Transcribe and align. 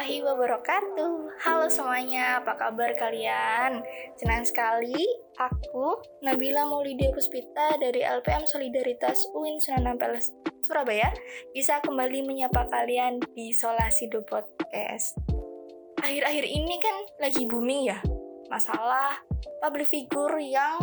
Warahmatullahi 0.00 0.32
wabarakatuh. 0.32 1.14
Halo 1.44 1.68
semuanya, 1.68 2.40
apa 2.40 2.56
kabar 2.56 2.96
kalian? 2.96 3.84
Senang 4.16 4.48
sekali, 4.48 4.96
aku 5.36 6.00
Nabila 6.24 6.64
Maulidi 6.64 7.12
Puspita 7.12 7.76
dari 7.76 8.00
LPM 8.00 8.48
Solidaritas 8.48 9.28
UIN 9.36 9.60
Sunan 9.60 9.92
Ampel 9.92 10.16
Surabaya 10.64 11.12
Bisa 11.52 11.84
kembali 11.84 12.24
menyapa 12.24 12.64
kalian 12.72 13.20
di 13.36 13.52
Solasi 13.52 14.08
Do 14.08 14.24
Podcast. 14.24 15.20
Akhir-akhir 16.00 16.48
ini 16.48 16.80
kan 16.80 16.96
lagi 17.20 17.44
booming 17.44 17.92
ya 17.92 18.00
Masalah 18.48 19.20
public 19.60 19.84
figure 19.84 20.40
yang 20.40 20.80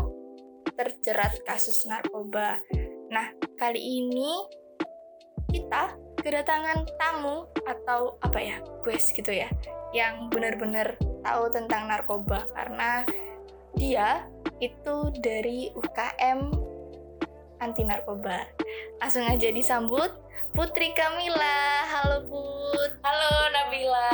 terjerat 0.77 1.41
kasus 1.41 1.89
narkoba. 1.89 2.61
Nah, 3.09 3.33
kali 3.57 3.81
ini 3.81 4.45
kita 5.49 6.05
kedatangan 6.27 6.83
tamu 6.99 7.47
atau 7.63 8.19
apa 8.19 8.35
ya 8.43 8.59
guys 8.83 9.15
gitu 9.15 9.31
ya 9.31 9.47
yang 9.95 10.27
benar-benar 10.27 10.99
tahu 11.23 11.47
tentang 11.47 11.87
narkoba. 11.87 12.43
Karena 12.51 13.07
dia 13.79 14.27
itu 14.59 15.07
dari 15.23 15.71
UKM 15.71 16.51
anti 17.63 17.87
narkoba 17.87 18.43
langsung 18.99 19.23
aja 19.23 19.47
disambut 19.55 20.11
Putri 20.51 20.91
Kamila. 20.91 21.87
Halo 21.95 22.27
Put. 22.27 22.91
Halo 23.07 23.33
Nabila. 23.55 24.11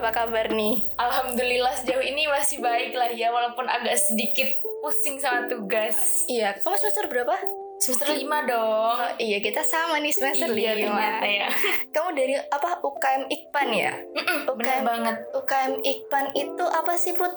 Apa 0.00 0.08
kabar 0.14 0.48
nih? 0.48 0.88
Alhamdulillah 0.96 1.76
sejauh 1.76 2.08
ini 2.08 2.24
masih 2.24 2.64
baik 2.64 2.96
lah 2.96 3.12
ya 3.12 3.28
walaupun 3.28 3.68
agak 3.68 4.00
sedikit 4.00 4.48
pusing 4.80 5.20
sama 5.20 5.44
tugas. 5.44 6.24
Iya 6.24 6.56
kamu 6.56 6.80
semester 6.80 7.04
berapa 7.12 7.36
semester 7.78 8.10
lima 8.14 8.42
dong. 8.44 8.98
Oh, 8.98 9.10
iya, 9.22 9.38
kita 9.38 9.62
sama 9.62 10.02
nih 10.02 10.12
semester 10.12 10.50
iya, 10.52 10.74
lima. 10.74 11.22
ya. 11.22 11.48
Kamu 11.94 12.10
dari 12.12 12.34
apa 12.34 12.82
UKM 12.82 13.30
Ikpan 13.30 13.68
ya? 13.70 13.92
Mm-mm, 13.94 14.50
UKM 14.50 14.82
banget. 14.82 15.16
UKM 15.32 15.72
Ikpan 15.86 16.26
itu 16.34 16.64
apa 16.66 16.92
sih, 16.98 17.14
Put? 17.14 17.30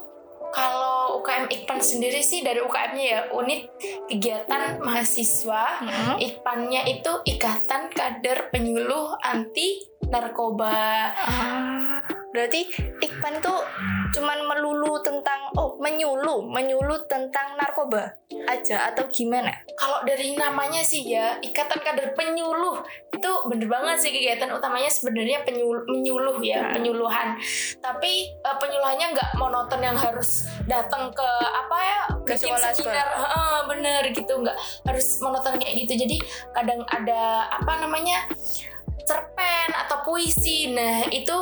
Kalau 0.52 1.22
UKM 1.24 1.48
Ikpan 1.48 1.80
sendiri 1.80 2.20
sih 2.20 2.44
dari 2.44 2.60
UKM-nya 2.60 3.06
ya 3.06 3.20
unit 3.32 3.72
kegiatan 4.12 4.84
mahasiswa. 4.84 5.80
Mm-hmm. 5.80 6.16
Ikpannya 6.20 6.82
itu 6.92 7.12
Ikatan 7.24 7.88
Kader 7.94 8.52
Penyuluh 8.52 9.16
Anti 9.24 9.88
Narkoba. 10.12 11.16
Ah, 11.16 12.04
berarti 12.36 12.68
Ikpan 13.00 13.40
itu 13.40 13.56
cuman 14.12 14.40
melulu 14.44 15.00
tentang 15.00 15.52
oh 15.56 15.80
menyuluh 15.80 16.44
menyuluh 16.44 17.00
tentang 17.08 17.56
narkoba 17.56 18.12
aja 18.48 18.92
atau 18.92 19.08
gimana? 19.08 19.52
Kalau 19.80 20.04
dari 20.04 20.36
namanya 20.36 20.84
sih 20.84 21.04
ya 21.08 21.40
Ikatan 21.40 21.80
Kader 21.80 22.14
Penyuluh 22.16 22.84
itu 23.12 23.32
bener 23.48 23.68
banget 23.70 23.98
sih 24.02 24.12
kegiatan 24.12 24.50
utamanya 24.52 24.90
sebenarnya 24.90 25.46
penyuluh, 25.46 25.86
menyuluh 25.88 26.38
ya 26.44 26.64
hmm. 26.64 26.72
penyuluhan. 26.80 27.28
Tapi 27.80 28.34
uh, 28.44 28.58
penyuluhannya 28.58 29.08
nggak 29.14 29.30
monoton 29.40 29.82
yang 29.84 29.96
harus 29.96 30.48
datang 30.66 31.12
ke 31.14 31.30
apa 31.42 31.78
ya 31.80 32.00
ke 32.24 32.34
sekolah 32.36 32.72
seminar, 32.74 33.08
uh, 33.16 33.62
bener 33.70 34.10
gitu 34.12 34.34
nggak 34.42 34.58
harus 34.88 35.22
monoton 35.22 35.56
kayak 35.62 35.86
gitu. 35.86 36.08
Jadi 36.08 36.18
kadang 36.52 36.82
ada 36.90 37.48
apa 37.48 37.84
namanya 37.84 38.26
cerpen 39.06 39.70
atau 39.76 39.98
puisi. 40.06 40.72
Nah, 40.72 41.10
itu 41.10 41.38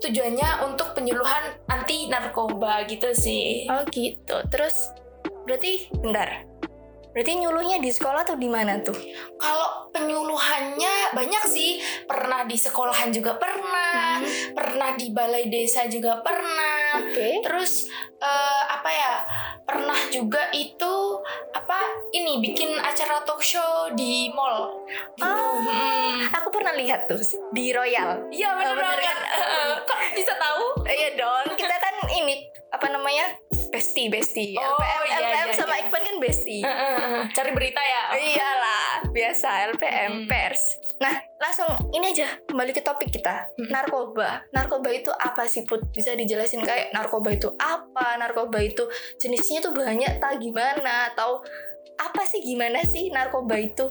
tujuannya 0.00 0.66
untuk 0.66 0.96
penyuluhan 0.96 1.60
anti 1.68 2.08
narkoba 2.08 2.88
gitu 2.88 3.12
sih. 3.12 3.68
Oh, 3.68 3.84
gitu. 3.92 4.40
Terus 4.48 4.90
berarti 5.44 5.92
bentar. 6.00 6.50
Berarti 7.10 7.42
nyuluhnya 7.42 7.82
di 7.82 7.90
sekolah 7.90 8.22
atau 8.22 8.38
di 8.38 8.46
mana 8.46 8.78
tuh? 8.86 8.94
Kalau 9.34 9.90
penyuluhannya 9.90 11.10
banyak 11.10 11.44
sih. 11.50 11.82
Pernah 12.06 12.46
di 12.46 12.54
sekolahan 12.54 13.10
juga 13.10 13.34
pernah, 13.34 14.22
hmm. 14.22 14.54
pernah 14.54 14.94
di 14.94 15.10
balai 15.10 15.50
desa 15.50 15.90
juga 15.90 16.22
pernah. 16.22 17.02
Oke. 17.02 17.14
Okay. 17.14 17.32
Terus 17.42 17.90
uh, 18.22 18.62
apa 18.78 18.90
ya? 18.94 19.12
Pernah 19.70 20.00
juga 20.10 20.42
itu 20.50 20.94
apa? 21.54 21.78
Ini 22.10 22.42
bikin 22.42 22.74
acara 22.74 23.22
talk 23.22 23.38
show 23.38 23.94
di 23.94 24.26
mall. 24.34 24.82
Gitu. 25.14 25.22
Oh, 25.22 25.62
hmm. 25.62 26.26
Aku 26.42 26.50
pernah 26.50 26.74
lihat 26.74 27.06
tuh 27.06 27.22
di 27.54 27.70
Royal. 27.70 28.26
Iya 28.34 28.50
benar 28.58 28.74
oh, 28.74 28.98
kan. 28.98 29.18
Uh, 29.30 29.72
kok 29.86 29.98
bisa 30.18 30.34
tahu? 30.34 30.82
Iya 30.82 31.14
dong. 31.14 31.54
Kita 31.54 31.76
kan 31.78 31.94
ini 32.18 32.50
apa 32.74 32.86
namanya? 32.90 33.38
Besti, 33.70 34.10
besti. 34.10 34.58
Oh, 34.58 34.82
LPM, 34.82 35.02
iya, 35.06 35.16
LPM 35.22 35.46
iya, 35.46 35.54
sama 35.54 35.74
iya. 35.78 35.86
Ikpan 35.86 36.02
kan 36.02 36.16
besti. 36.18 36.58
Uh, 36.58 36.70
uh, 36.74 36.98
uh. 36.98 37.22
Cari 37.30 37.50
berita 37.54 37.78
ya. 37.78 38.02
Iyalah, 38.18 38.89
biasa 39.10 39.74
LPM 39.74 40.24
hmm. 40.24 40.28
pers. 40.30 40.80
Nah, 41.02 41.14
langsung 41.38 41.68
ini 41.94 42.14
aja 42.14 42.28
kembali 42.46 42.72
ke 42.74 42.82
topik 42.82 43.10
kita. 43.10 43.50
Hmm. 43.58 43.68
Narkoba. 43.68 44.46
Narkoba 44.54 44.90
itu 44.94 45.10
apa 45.10 45.46
sih, 45.50 45.66
Put? 45.66 45.90
Bisa 45.92 46.14
dijelasin 46.14 46.62
kayak 46.62 46.94
narkoba 46.94 47.34
itu 47.34 47.52
apa? 47.58 48.16
Narkoba 48.16 48.62
itu 48.62 48.86
jenisnya 49.18 49.60
tuh 49.60 49.74
banyak 49.74 50.22
tak 50.22 50.40
gimana 50.40 51.12
atau 51.12 51.42
apa 52.00 52.22
sih 52.24 52.40
gimana 52.40 52.80
sih 52.86 53.12
narkoba 53.12 53.60
itu? 53.60 53.90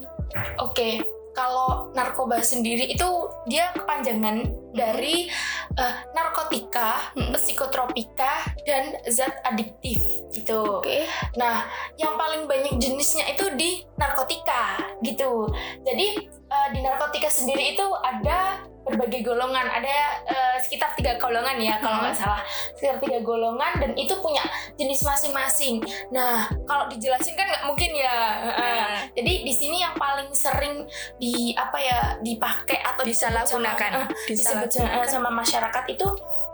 Oke. 0.57 0.74
Okay 0.74 1.19
kalau 1.40 1.94
narkoba 1.96 2.41
sendiri 2.44 2.90
itu 2.90 3.07
dia 3.47 3.72
kepanjangan. 3.72 4.44
Dari 4.75 5.30
uh, 5.78 5.96
narkotika, 6.13 7.13
hmm. 7.18 7.34
psikotropika, 7.35 8.53
dan 8.68 8.97
zat 9.09 9.41
adiktif 9.46 10.02
gitu. 10.34 10.84
Okay. 10.84 11.09
Nah, 11.38 11.66
yang 11.97 12.16
paling 12.16 12.46
banyak 12.46 12.78
jenisnya 12.78 13.30
itu 13.34 13.50
di 13.56 13.81
narkotika 13.97 14.78
gitu. 15.02 15.50
Jadi 15.85 16.07
uh, 16.50 16.68
di 16.74 16.80
narkotika 16.84 17.30
sendiri 17.31 17.74
itu 17.78 17.85
ada 18.03 18.63
berbagai 18.90 19.22
golongan. 19.22 19.69
Ada 19.69 19.96
uh, 20.25 20.57
sekitar 20.57 20.97
tiga 20.97 21.16
golongan 21.22 21.62
ya 21.62 21.78
kalau 21.78 22.01
nggak 22.01 22.18
salah. 22.18 22.41
Sekitar 22.74 22.97
tiga 22.97 23.19
golongan 23.22 23.78
dan 23.78 23.91
itu 23.94 24.18
punya 24.18 24.41
jenis 24.75 25.06
masing-masing. 25.06 25.84
Nah 26.09 26.50
kalau 26.66 26.90
dijelasin 26.90 27.38
kan 27.38 27.46
nggak 27.46 27.66
mungkin 27.69 27.91
ya. 27.94 28.16
Uh, 28.50 28.97
jadi 29.13 29.34
di 29.46 29.53
sini 29.53 29.86
yang 29.86 29.94
paling 29.96 30.34
sering 30.34 30.90
di 31.22 31.53
apa 31.53 31.78
ya 31.78 32.00
dipakai 32.19 32.81
atau 32.81 33.06
disalahgunakan. 33.06 33.91
uh, 34.03 34.07
disebut 34.25 34.59
sama, 34.68 35.06
sama 35.08 35.30
masyarakat 35.31 35.84
itu 35.88 36.08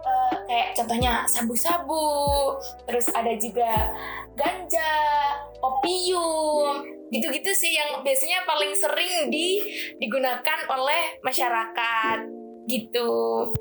uh, 0.06 0.36
kayak 0.46 0.78
contohnya 0.78 1.26
sabu-sabu 1.26 2.06
terus 2.86 3.10
ada 3.16 3.34
juga 3.40 3.90
ganja 4.38 4.92
opium 5.64 6.86
gitu-gitu 7.10 7.52
sih 7.54 7.78
yang 7.78 8.04
biasanya 8.06 8.44
paling 8.46 8.74
sering 8.76 9.30
di 9.34 9.62
digunakan 9.98 10.60
oleh 10.70 11.22
masyarakat 11.22 12.20
gitu. 12.66 13.10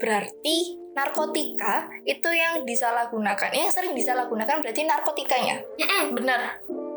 Berarti 0.01 0.81
narkotika 0.97 1.87
itu 2.09 2.29
yang 2.33 2.65
disalahgunakan 2.65 3.53
yang 3.53 3.69
sering 3.69 3.93
disalahgunakan 3.93 4.65
berarti 4.65 4.83
narkotikanya? 4.89 5.61
Mm 5.77 5.87
-mm, 5.87 6.05
bener 6.17 6.41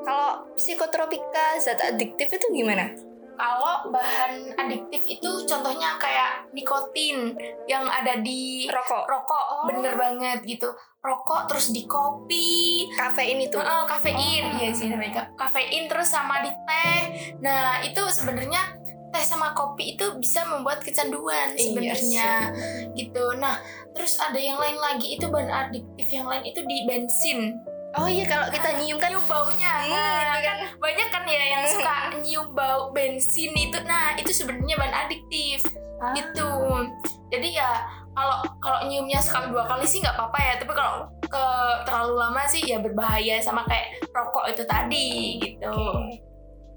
kalau 0.08 0.48
psikotropika 0.56 1.60
zat 1.60 1.84
adiktif 1.84 2.32
itu 2.32 2.48
gimana 2.56 2.96
kalau 3.38 3.94
bahan 3.94 4.52
adiktif 4.58 5.06
itu 5.06 5.30
contohnya 5.46 5.96
kayak 6.02 6.50
nikotin 6.52 7.38
yang 7.70 7.86
ada 7.86 8.18
di 8.20 8.66
rokok. 8.68 9.06
rokok. 9.06 9.44
Oh. 9.48 9.64
bener 9.70 9.94
banget 9.96 10.42
gitu. 10.44 10.74
Rokok 11.06 11.48
terus 11.48 11.72
di 11.72 11.86
kopi. 11.86 12.90
Kafein 12.98 13.40
itu? 13.40 13.56
Uh, 13.62 13.86
kafein. 13.86 14.44
Oh. 14.50 14.58
iya 14.58 14.74
sih 14.74 14.90
namanya 14.90 15.30
kafein 15.38 15.86
terus 15.86 16.10
sama 16.10 16.42
di 16.42 16.50
teh. 16.50 17.02
Nah 17.40 17.80
itu 17.86 18.02
sebenarnya 18.10 18.76
teh 19.14 19.24
sama 19.24 19.54
kopi 19.56 19.96
itu 19.96 20.18
bisa 20.20 20.44
membuat 20.50 20.84
kecanduan 20.84 21.54
iya 21.56 21.64
sebenarnya 21.64 22.30
gitu. 22.98 23.38
Nah 23.38 23.62
terus 23.94 24.18
ada 24.18 24.42
yang 24.42 24.58
lain 24.58 24.82
lagi. 24.82 25.16
Itu 25.16 25.30
bahan 25.30 25.70
adiktif 25.70 26.10
yang 26.10 26.26
lain 26.26 26.44
itu 26.44 26.66
di 26.66 26.78
bensin 26.90 27.54
Oh 27.98 28.06
iya 28.06 28.26
kalau 28.30 28.48
kita 28.54 28.70
nyium 28.78 29.02
kan 29.02 29.10
nyium 29.10 29.26
baunya. 29.26 29.74
Hmm, 29.82 29.90
nah, 29.90 30.38
kan 30.38 30.58
banyak 30.78 31.08
kan 31.10 31.24
ya 31.26 31.44
yang 31.58 31.64
suka 31.66 31.96
nyium 32.22 32.48
bau 32.54 32.94
bensin 32.94 33.52
itu. 33.58 33.78
Nah, 33.90 34.14
itu 34.16 34.30
sebenarnya 34.30 34.78
bahan 34.78 34.96
adiktif. 35.10 35.66
Ah. 35.98 36.14
Gitu. 36.14 36.50
Jadi 37.34 37.58
ya 37.58 37.82
kalau 38.14 38.46
kalau 38.62 38.80
nyiumnya 38.86 39.18
sekali 39.18 39.50
dua 39.50 39.66
kali 39.66 39.86
sih 39.90 40.02
nggak 40.06 40.14
apa-apa 40.14 40.40
ya, 40.42 40.54
tapi 40.62 40.74
kalau 40.78 41.10
ke 41.26 41.46
terlalu 41.90 42.14
lama 42.22 42.44
sih 42.46 42.62
ya 42.64 42.78
berbahaya 42.80 43.42
sama 43.42 43.66
kayak 43.66 43.98
rokok 44.14 44.46
itu 44.54 44.64
tadi 44.70 45.10
gitu. 45.42 45.74
Okay. 45.74 46.22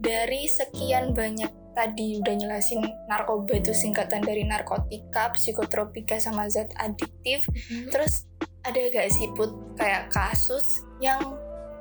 Dari 0.00 0.42
sekian 0.48 1.12
banyak 1.12 1.52
tadi 1.76 2.18
udah 2.18 2.34
nyelasin 2.34 2.80
narkoba 3.06 3.60
itu 3.60 3.76
singkatan 3.76 4.24
dari 4.24 4.48
narkotika, 4.48 5.30
psikotropika 5.36 6.16
sama 6.16 6.48
zat 6.48 6.72
adiktif. 6.80 7.44
-hmm. 7.46 7.92
Terus 7.92 8.29
ada 8.64 8.80
gak 8.92 9.08
sih 9.08 9.28
put 9.32 9.50
kayak 9.80 10.12
kasus 10.12 10.84
yang 11.00 11.20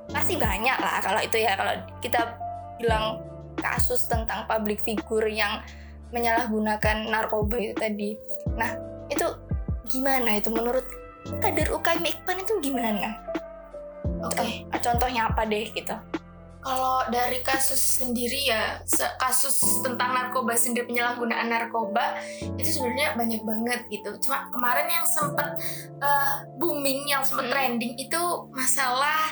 masih 0.10 0.40
banyak 0.40 0.78
lah 0.80 0.98
kalau 1.04 1.20
itu 1.22 1.38
ya 1.38 1.54
kalau 1.54 1.76
kita 2.00 2.40
bilang 2.80 3.20
kasus 3.60 4.08
tentang 4.08 4.48
public 4.48 4.80
figure 4.80 5.28
yang 5.28 5.60
menyalahgunakan 6.10 7.06
narkoba 7.12 7.56
itu 7.60 7.76
tadi. 7.78 8.10
Nah, 8.58 8.74
itu 9.12 9.28
gimana 9.90 10.40
itu 10.40 10.50
menurut 10.50 10.86
kader 11.44 11.70
UKM 11.70 12.02
Ikpan 12.02 12.38
itu 12.42 12.54
gimana? 12.64 13.20
Oke, 14.26 14.66
okay. 14.66 14.80
contohnya 14.82 15.30
apa 15.30 15.46
deh 15.46 15.70
gitu? 15.70 15.96
Kalau 16.60 17.08
dari 17.08 17.40
kasus 17.40 17.80
sendiri 18.00 18.46
ya, 18.46 18.84
kasus 19.16 19.56
tentang 19.80 20.12
narkoba 20.12 20.54
sendiri 20.54 20.86
penyalahgunaan 20.86 21.48
narkoba 21.48 22.20
itu 22.56 22.70
sebenarnya 22.70 23.16
banyak 23.16 23.42
banget 23.42 23.82
gitu. 23.88 24.12
Cuma 24.20 24.52
kemarin 24.52 24.88
yang 24.88 25.08
sempet 25.08 25.56
eh, 25.98 26.36
booming, 26.56 27.08
yang 27.08 27.24
sempet 27.24 27.48
Hmm. 27.48 27.54
trending 27.54 27.96
itu 27.96 28.22
masalah 28.52 29.32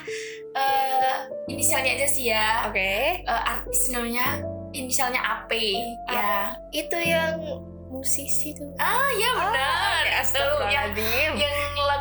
eh, 0.54 1.16
inisialnya 1.48 2.00
aja 2.00 2.08
sih 2.08 2.26
ya. 2.28 2.66
Oke. 2.66 3.22
Eh, 3.22 3.42
artis 3.44 3.92
namanya 3.92 4.40
inisialnya 4.72 5.20
AP 5.20 5.52
ya. 6.08 6.56
Itu 6.72 6.96
yang 6.96 7.40
musisi 7.88 8.52
tuh. 8.52 8.68
Ah 8.78 9.08
ya 9.14 9.30
benar. 9.34 9.48
oke, 9.48 10.04
itu 10.04 10.12
yang 10.12 10.20
Astagfirullahaladzim. 10.20 11.32
yang 11.40 11.56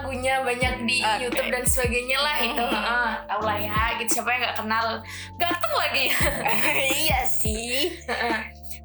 lagunya 0.06 0.38
banyak 0.38 0.74
di 0.86 1.02
Oke. 1.02 1.18
YouTube 1.26 1.50
dan 1.50 1.64
sebagainya 1.66 2.18
lah 2.22 2.36
itu. 2.38 2.62
Heeh, 2.78 3.10
tahu 3.26 3.42
lah 3.42 3.58
ya, 3.58 3.82
gitu 3.98 4.10
siapa 4.22 4.30
yang 4.30 4.40
nggak 4.46 4.56
kenal. 4.62 4.86
Ganteng 5.34 5.74
lagi. 5.74 6.04
iya 7.10 7.20
sih. 7.26 7.98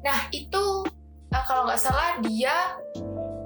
Nah 0.02 0.26
itu 0.34 0.82
eh, 1.30 1.44
kalau 1.46 1.62
nggak 1.70 1.78
salah 1.78 2.18
dia 2.18 2.74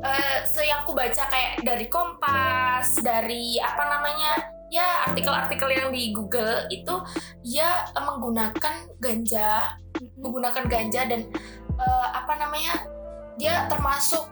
eh 0.01 0.41
se 0.49 0.65
yang 0.65 0.89
aku 0.89 0.97
baca 0.97 1.29
kayak 1.29 1.61
dari 1.61 1.93
Kompas, 1.93 2.97
dari 3.05 3.61
apa 3.61 3.85
namanya 3.93 4.41
ya 4.73 5.05
artikel-artikel 5.13 5.69
yang 5.69 5.89
di 5.93 6.17
Google 6.17 6.65
itu 6.73 6.97
dia 7.45 7.85
eh, 7.93 8.01
menggunakan 8.01 8.75
ganja, 8.97 9.77
menggunakan 10.17 10.65
ganja 10.65 11.05
dan 11.05 11.29
eh, 11.77 12.09
apa 12.09 12.41
namanya 12.41 12.89
dia 13.37 13.69
termasuk 13.69 14.25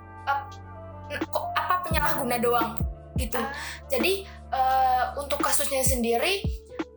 eh, 1.13 1.21
kok 1.29 1.45
apa 1.53 1.85
penyalahguna 1.85 2.41
doang 2.41 2.73
gitu. 3.17 3.39
Ah. 3.39 3.51
Jadi 3.91 4.27
eh, 4.29 5.05
untuk 5.19 5.41
kasusnya 5.41 5.83
sendiri 5.83 6.45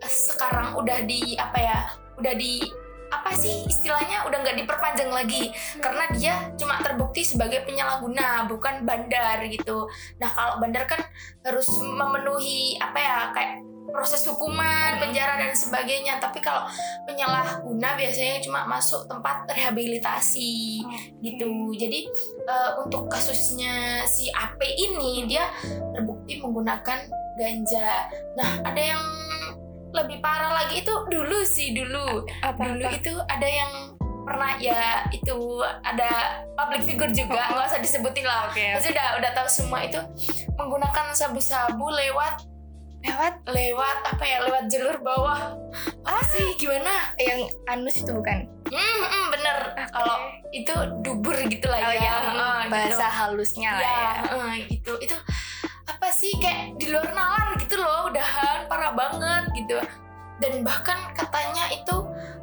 sekarang 0.05 0.77
udah 0.77 1.05
di 1.05 1.33
apa 1.37 1.57
ya 1.57 1.79
udah 2.17 2.33
di 2.37 2.61
apa 3.07 3.31
sih 3.31 3.63
istilahnya 3.63 4.27
udah 4.27 4.43
nggak 4.43 4.57
diperpanjang 4.63 5.07
lagi 5.07 5.55
karena 5.79 6.05
dia 6.11 6.33
cuma 6.59 6.83
terbukti 6.83 7.23
sebagai 7.23 7.63
penyalahguna 7.63 8.43
bukan 8.51 8.83
bandar 8.83 9.39
gitu 9.47 9.87
nah 10.19 10.27
kalau 10.27 10.59
bandar 10.59 10.83
kan 10.83 10.99
harus 11.47 11.67
memenuhi 11.79 12.75
apa 12.83 12.99
ya 12.99 13.17
kayak 13.31 13.53
proses 13.91 14.23
hukuman 14.27 14.97
Hmm. 14.97 15.01
penjara 15.01 15.39
dan 15.39 15.53
sebagainya. 15.55 16.19
Tapi 16.19 16.39
kalau 16.43 16.67
penyalahguna 17.07 17.95
biasanya 17.95 18.43
cuma 18.43 18.67
masuk 18.67 19.07
tempat 19.07 19.47
rehabilitasi 19.47 20.83
gitu. 21.23 21.71
Jadi 21.75 22.07
eh, 22.47 22.71
untuk 22.79 23.07
kasusnya 23.07 24.03
si 24.07 24.27
AP 24.31 24.59
ini 24.63 25.27
dia 25.27 25.47
terbukti 25.95 26.39
menggunakan 26.39 26.99
ganja. 27.37 28.09
Nah 28.35 28.61
ada 28.65 28.81
yang 28.81 29.03
lebih 29.95 30.19
parah 30.19 30.51
lagi 30.51 30.83
itu 30.83 30.93
dulu 31.07 31.41
sih 31.47 31.71
dulu. 31.73 32.27
Apa? 32.43 32.75
dulu 32.75 32.85
itu 32.91 33.13
ada 33.31 33.47
yang 33.47 33.71
pernah 34.27 34.59
ya 34.59 35.07
itu 35.15 35.63
ada 35.87 36.43
public 36.59 36.83
figure 36.83 37.13
juga 37.15 37.47
nggak 37.47 37.71
usah 37.71 37.79
disebutin 37.79 38.27
lah. 38.27 38.51
Oke. 38.51 38.75
Pasti 38.75 38.91
udah 38.91 39.07
udah 39.23 39.31
tahu 39.31 39.47
semua 39.47 39.79
itu 39.87 39.99
menggunakan 40.59 41.15
sabu-sabu 41.15 41.87
lewat 41.87 42.43
Lewat 43.07 43.35
lewat 43.47 43.97
apa 44.05 44.23
ya? 44.23 44.37
Lewat 44.43 44.63
jalur 44.67 44.97
bawah. 44.99 45.55
Apa 46.03 46.21
sih? 46.27 46.43
Gimana? 46.55 47.15
Yang 47.15 47.41
anus 47.65 47.95
itu 47.97 48.11
bukan? 48.11 48.43
hmm, 48.67 48.99
hmm, 49.01 49.25
bener. 49.31 49.57
Kalau 49.87 50.17
itu 50.51 50.73
dubur 51.01 51.35
gitu 51.39 51.65
lah 51.65 51.79
Oh 51.81 51.93
ya. 51.93 52.03
yang 52.03 52.23
Heeh, 52.27 52.59
gitu. 52.59 52.71
bahasa 52.75 53.05
halusnya 53.07 53.71
lah 53.71 53.81
ya, 53.81 53.95
ya. 53.95 54.11
heeh, 54.27 54.55
gitu. 54.69 54.93
Itu 54.99 55.15
apa 55.87 56.07
sih? 56.11 56.35
Kayak 56.37 56.75
di 56.75 56.91
luar 56.91 57.07
nalar 57.11 57.55
gitu 57.55 57.79
loh 57.79 58.11
udahan 58.11 58.67
parah 58.67 58.91
banget 58.91 59.43
gitu. 59.55 59.79
Dan 60.37 60.61
bahkan 60.61 60.99
katanya 61.15 61.71
itu 61.71 61.95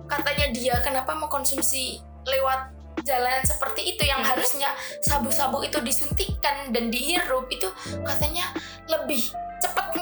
katanya 0.04 0.46
dia 0.50 0.74
kenapa 0.80 1.12
mengkonsumsi 1.12 2.00
lewat 2.24 2.72
jalan 3.04 3.44
seperti 3.44 3.94
itu 3.94 4.02
yang 4.02 4.24
Hmm. 4.24 4.32
harusnya 4.32 4.72
sabu-sabu 5.00 5.60
itu 5.60 5.76
disuntikan 5.78 6.72
dan 6.72 6.88
dihirup 6.88 7.44
itu 7.52 7.68
katanya 8.00 8.48
lebih 8.88 9.20
cepat 9.60 9.92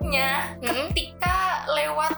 ngefeknya 0.00 0.56
Hmm. 0.56 0.88
ketika 0.96 1.36
lewat 1.76 2.12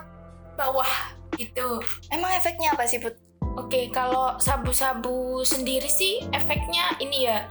bawah 0.55 0.91
gitu 1.35 1.81
Emang 2.07 2.31
efeknya 2.37 2.71
apa 2.71 2.87
sih 2.87 3.01
Put? 3.03 3.17
Oke, 3.53 3.91
kalau 3.93 4.39
sabu-sabu 4.41 5.45
sendiri 5.45 5.85
sih 5.85 6.25
efeknya 6.33 6.97
ini 6.97 7.29
ya 7.29 7.45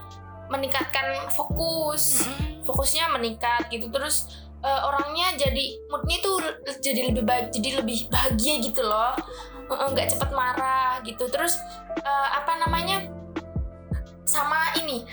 meningkatkan 0.51 1.31
fokus, 1.31 2.27
fokusnya 2.67 3.07
meningkat 3.07 3.71
gitu. 3.71 3.87
Terus 3.87 4.27
eh, 4.59 4.81
orangnya 4.83 5.31
jadi 5.39 5.79
moodnya 5.87 6.17
tuh 6.19 6.43
jadi 6.83 7.07
lebih 7.07 7.23
baik, 7.23 7.55
jadi 7.55 7.79
lebih 7.79 8.11
bahagia 8.11 8.59
gitu 8.59 8.83
loh, 8.83 9.15
Eh, 9.63 9.75
eh, 9.79 9.87
nggak 9.95 10.11
cepat 10.11 10.29
marah 10.35 10.99
gitu. 11.07 11.23
Terus 11.31 11.55
eh, 12.03 12.27
apa 12.35 12.59
namanya? 12.59 13.07
Sama 14.27 14.75
ini, 14.83 15.07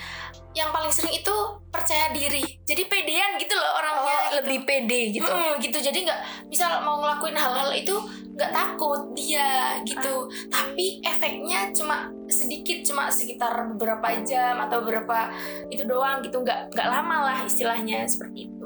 yang 0.51 0.69
paling 0.75 0.91
sering 0.91 1.15
itu 1.15 1.35
percaya 1.71 2.11
diri. 2.11 2.43
Jadi 2.67 2.83
pedean 2.87 3.39
gitu 3.39 3.55
loh 3.55 3.71
orangnya. 3.79 3.99
gitu. 4.01 4.11
Oh, 4.11 4.29
lebih 4.43 4.59
pede 4.67 5.01
gitu. 5.15 5.31
Mm, 5.31 5.53
gitu 5.63 5.77
jadi 5.79 5.97
nggak 6.07 6.19
misal 6.51 6.83
mau 6.83 6.99
ngelakuin 6.99 7.37
hal-hal 7.37 7.71
itu 7.71 7.95
nggak 8.31 8.51
takut 8.55 9.11
dia 9.11 9.75
gitu 9.83 10.25
tapi 10.47 11.03
efeknya 11.03 11.67
cuma 11.75 12.07
sedikit 12.31 12.79
cuma 12.87 13.11
sekitar 13.11 13.51
beberapa 13.75 14.07
jam 14.23 14.55
atau 14.63 14.81
beberapa 14.81 15.29
itu 15.67 15.83
doang 15.83 16.23
gitu 16.23 16.39
nggak 16.39 16.71
nggak 16.71 16.87
lama 16.87 17.27
lah 17.27 17.37
istilahnya 17.43 18.07
seperti 18.07 18.47
itu 18.47 18.61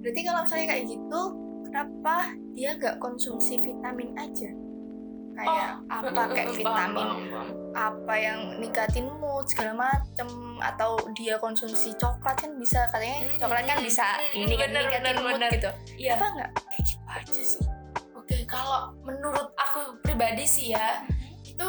Berarti 0.00 0.20
kalau 0.24 0.40
misalnya 0.48 0.66
kayak 0.72 0.84
gitu, 0.88 1.20
kenapa 1.68 2.16
dia 2.56 2.70
nggak 2.80 2.96
konsumsi 2.98 3.60
vitamin 3.60 4.16
aja? 4.16 4.48
Kayak 5.40 5.72
apa 5.88 6.22
kayak 6.36 6.48
vitamin 6.52 7.06
paham, 7.08 7.24
paham. 7.32 7.48
apa 7.72 8.14
yang 8.14 8.38
ningkatin 8.60 9.08
mood 9.16 9.48
segala 9.48 9.72
macem 9.72 10.28
atau 10.60 11.00
dia 11.16 11.40
konsumsi 11.40 11.96
coklat 11.96 12.36
kan 12.36 12.52
bisa 12.60 12.84
katanya 12.92 13.24
Hmm, 13.24 13.38
coklat 13.40 13.64
kan 13.64 13.78
hmm, 13.80 13.86
bisa 13.88 14.06
hmm, 14.20 14.36
ini 14.36 14.54
kan 14.60 14.68
ningkatin 14.68 15.16
bener, 15.16 15.24
mood 15.24 15.34
bener. 15.40 15.50
gitu. 15.56 15.70
Iya. 15.96 16.12
Apa 16.20 16.26
nggak 16.36 16.50
kayak 16.60 16.82
gitu 16.84 17.04
aja 17.08 17.42
sih? 17.42 17.64
Oke, 18.12 18.36
kalau 18.44 18.92
menurut 19.00 19.48
aku 19.56 19.96
pribadi 20.04 20.44
sih 20.44 20.76
ya, 20.76 21.00
itu 21.40 21.68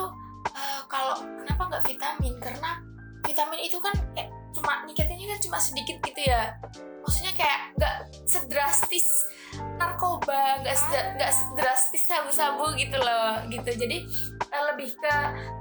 eh, 0.51 0.81
kalau 0.85 1.15
kenapa 1.39 1.61
nggak 1.71 1.83
vitamin? 1.87 2.33
Karena 2.43 2.69
vitamin 3.23 3.59
itu 3.63 3.77
kan 3.79 3.95
kayak 4.11 4.29
cuma 4.51 4.83
nikatinnya 4.83 5.31
kan 5.31 5.39
cuma 5.39 5.57
sedikit 5.57 5.95
gitu 6.03 6.21
ya. 6.27 6.51
Maksudnya 7.01 7.33
kayak 7.33 7.59
nggak 7.79 7.95
sedrastis 8.27 9.07
narkoba, 9.79 10.61
nggak 10.61 10.77
seda- 10.77 11.09
nggak 11.17 11.31
sedrastis 11.31 12.03
sabu-sabu 12.05 12.73
gitu 12.77 12.97
loh, 12.97 13.41
gitu. 13.49 13.69
Jadi 13.69 13.97
eh, 14.51 14.63
lebih 14.73 14.93
ke 14.95 15.13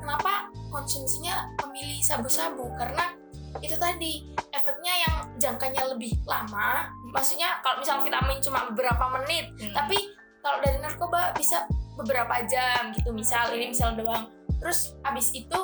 kenapa 0.03 0.51
konsumsinya 0.69 1.49
memilih 1.67 2.01
sabu-sabu? 2.03 2.69
Karena 2.77 3.15
itu 3.59 3.75
tadi 3.75 4.31
efeknya 4.55 4.95
yang 5.07 5.15
jangkanya 5.37 5.83
lebih 5.91 6.15
lama. 6.27 6.87
Maksudnya 7.11 7.59
kalau 7.63 7.83
misal 7.83 8.03
vitamin 8.03 8.39
cuma 8.39 8.71
beberapa 8.71 9.11
menit, 9.21 9.51
Hmm. 9.59 9.75
tapi 9.75 9.99
kalau 10.41 10.59
dari 10.65 10.79
narkoba 10.81 11.37
bisa 11.37 11.67
beberapa 12.01 12.33
jam 12.49 12.97
gitu 12.97 13.13
misal 13.13 13.53
ini 13.53 13.77
misal 13.77 13.93
doang 13.93 14.25
terus 14.57 14.97
abis 15.05 15.37
itu 15.37 15.59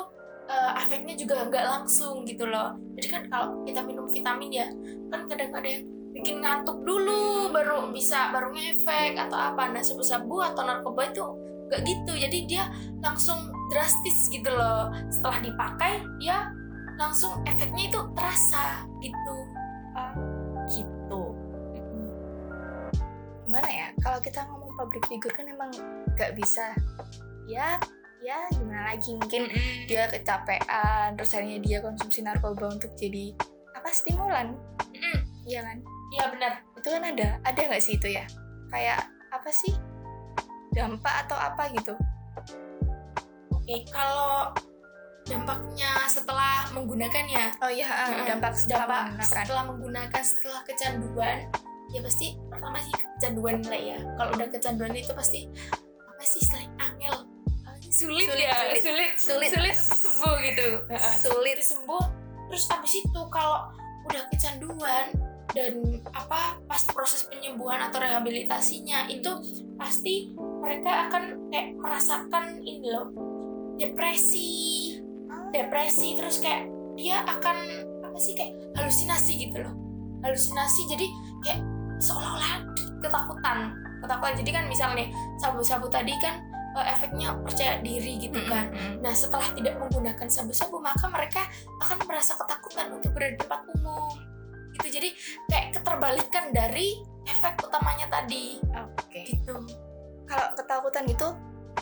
eh, 0.45 0.71
efeknya 0.85 1.17
juga 1.17 1.49
nggak 1.49 1.65
langsung 1.65 2.21
gitu 2.29 2.45
loh 2.45 2.77
jadi 2.93 3.07
kan 3.09 3.21
kalau 3.25 3.47
kita 3.65 3.81
minum 3.81 4.05
vitamin 4.05 4.53
ya 4.53 4.67
kan 5.09 5.25
kadang 5.25 5.49
ada 5.49 5.65
yang 5.65 5.83
bikin 6.17 6.41
ngantuk 6.41 6.81
dulu 6.81 7.53
baru 7.53 7.93
bisa 7.93 8.33
baru 8.33 8.49
ngefek 8.49 9.15
atau 9.15 9.37
apa 9.37 9.69
nah 9.69 9.85
sabu-sabu 9.85 10.41
atau 10.41 10.65
narkoba 10.65 11.13
itu 11.13 11.23
nggak 11.67 11.81
gitu 11.83 12.11
jadi 12.17 12.37
dia 12.47 12.63
langsung 13.03 13.53
drastis 13.69 14.31
gitu 14.31 14.49
loh 14.49 14.89
setelah 15.13 15.43
dipakai 15.43 16.01
ya 16.23 16.49
langsung 16.97 17.45
efeknya 17.45 17.91
itu 17.91 17.99
terasa 18.17 18.87
gitu 19.03 19.37
gitu. 20.71 21.21
Gimana 23.47 23.69
ya? 23.71 23.87
Kalau 24.03 24.19
kita 24.19 24.43
ngomong 24.51 24.71
public 24.75 25.03
figure 25.07 25.33
kan 25.33 25.47
emang 25.47 25.71
nggak 26.15 26.35
bisa. 26.35 26.75
Ya, 27.47 27.79
ya 28.19 28.37
gimana 28.51 28.93
lagi? 28.93 29.15
Mungkin 29.15 29.47
dia 29.87 30.11
kecapean, 30.11 31.15
terus 31.15 31.31
akhirnya 31.31 31.59
dia 31.63 31.77
konsumsi 31.79 32.19
narkoba 32.19 32.75
untuk 32.75 32.91
jadi 32.99 33.31
apa 33.71 33.89
stimulan? 33.95 34.51
Iya 35.47 35.63
kan? 35.63 35.79
Iya 36.09 36.25
benar 36.31 36.53
Itu 36.75 36.87
kan 36.89 37.03
ada, 37.03 37.27
ada 37.41 37.59
nggak 37.59 37.83
sih 37.83 37.95
itu 37.95 38.07
ya? 38.07 38.23
Kayak 38.69 39.07
apa 39.29 39.49
sih? 39.49 39.73
Dampak 40.71 41.25
atau 41.25 41.35
apa 41.35 41.67
gitu? 41.73 41.93
Oke, 43.51 43.83
kalau 43.89 44.53
dampaknya 45.27 45.91
setelah 46.07 46.71
menggunakannya, 46.71 47.59
Oh 47.59 47.67
iya, 47.67 47.87
Mm-mm. 48.07 48.23
dampak 48.23 48.55
setelah 48.55 48.87
dampak 48.87 49.01
menggunakan. 49.03 49.27
setelah 49.27 49.63
menggunakan 49.67 50.23
setelah 50.23 50.61
kecanduan, 50.63 51.37
ya 51.91 51.99
pasti 51.99 52.27
pertama 52.47 52.77
sih 52.79 52.93
kecanduan 52.95 53.57
lah 53.67 53.81
ya. 53.81 53.97
Kalau 54.15 54.31
udah 54.31 54.47
kecanduan 54.47 54.93
itu 54.95 55.11
pasti 55.11 55.39
apa 56.07 56.23
sih 56.23 56.41
selain 56.41 56.71
angel, 56.79 57.15
sulit, 57.91 58.27
Sulit, 58.31 58.47
ya, 58.47 58.55
sulit. 58.55 58.79
sulit, 58.81 59.11
Sulit. 59.19 59.49
sulit, 59.51 59.75
sembuh 59.75 60.35
gitu. 60.45 60.67
Sulit. 61.19 61.57
sembuh. 61.59 62.03
Terus 62.47 62.63
abis 62.71 62.93
itu 63.03 63.21
kalau 63.27 63.67
udah 64.07 64.23
kecanduan, 64.31 65.11
dan 65.55 66.03
apa 66.11 66.59
pas 66.67 66.81
proses 66.91 67.27
penyembuhan 67.27 67.79
atau 67.87 68.03
rehabilitasinya 68.03 69.07
itu 69.07 69.31
pasti 69.79 70.31
mereka 70.35 71.07
akan 71.07 71.51
kayak 71.53 71.75
merasakan 71.79 72.59
ini 72.63 72.87
loh 72.91 73.13
depresi 73.77 74.49
depresi 75.55 76.17
terus 76.17 76.43
kayak 76.43 76.67
dia 76.97 77.21
akan 77.23 77.87
apa 78.03 78.17
sih 78.17 78.33
kayak 78.33 78.57
halusinasi 78.75 79.47
gitu 79.47 79.61
loh 79.61 79.87
halusinasi. 80.25 80.81
Jadi 80.89 81.07
kayak 81.45 81.61
seolah-olah 82.01 82.65
ketakutan 83.01 83.73
ketakutan. 84.01 84.33
Jadi 84.41 84.49
kan 84.53 84.65
misalnya 84.69 85.05
sabu-sabu 85.41 85.89
tadi 85.89 86.13
kan 86.21 86.41
eh, 86.77 86.85
efeknya 86.93 87.33
percaya 87.41 87.81
diri 87.81 88.21
gitu 88.21 88.39
kan. 88.45 88.69
Nah 89.01 89.13
setelah 89.13 89.49
tidak 89.53 89.77
menggunakan 89.77 90.27
sabu-sabu 90.29 90.81
maka 90.81 91.05
mereka 91.09 91.45
akan 91.81 91.97
merasa 92.05 92.37
ketakutan 92.37 92.93
untuk 92.93 93.11
berada 93.13 93.33
di 93.33 93.39
tempat 93.41 93.61
umum 93.77 94.26
gitu 94.77 94.87
jadi 95.01 95.09
kayak 95.49 95.67
keterbalikan 95.75 96.53
dari 96.53 97.01
efek 97.27 97.59
utamanya 97.65 98.07
tadi 98.07 98.61
Oke. 98.71 99.27
gitu 99.27 99.57
Kalau 100.27 100.47
ketakutan 100.59 101.07
itu 101.07 101.27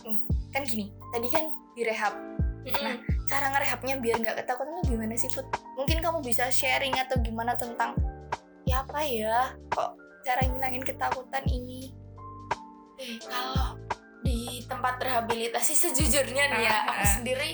hmm, 0.06 0.20
kan 0.54 0.62
gini. 0.64 0.94
Tadi 1.10 1.28
kan 1.34 1.50
direhab. 1.74 2.14
Mm-mm. 2.66 2.98
Cara 3.25 3.50
ngerehabnya 3.54 3.98
biar 3.98 4.22
nggak 4.22 4.38
ketakutan 4.46 4.70
tuh 4.82 4.86
gimana 4.86 5.18
sih, 5.18 5.30
Put? 5.34 5.50
Mungkin 5.74 5.98
kamu 6.02 6.22
bisa 6.22 6.50
sharing 6.54 6.94
atau 6.94 7.18
gimana 7.25 7.58
tentang 7.58 7.98
ya 8.70 8.86
apa 8.86 9.02
ya? 9.02 9.54
Kok 9.74 9.92
cara 10.22 10.46
ngilangin 10.46 10.86
ketakutan 10.86 11.42
ini? 11.50 11.90
Eh, 13.02 13.18
kalau 13.25 13.82
di 14.22 14.62
tempat 14.70 15.02
rehabilitasi 15.02 15.74
sejujurnya 15.74 16.46
nih 16.54 16.62
ya, 16.70 16.74
Ah, 16.74 16.82
aku 16.94 17.02
ah. 17.02 17.14
sendiri 17.18 17.50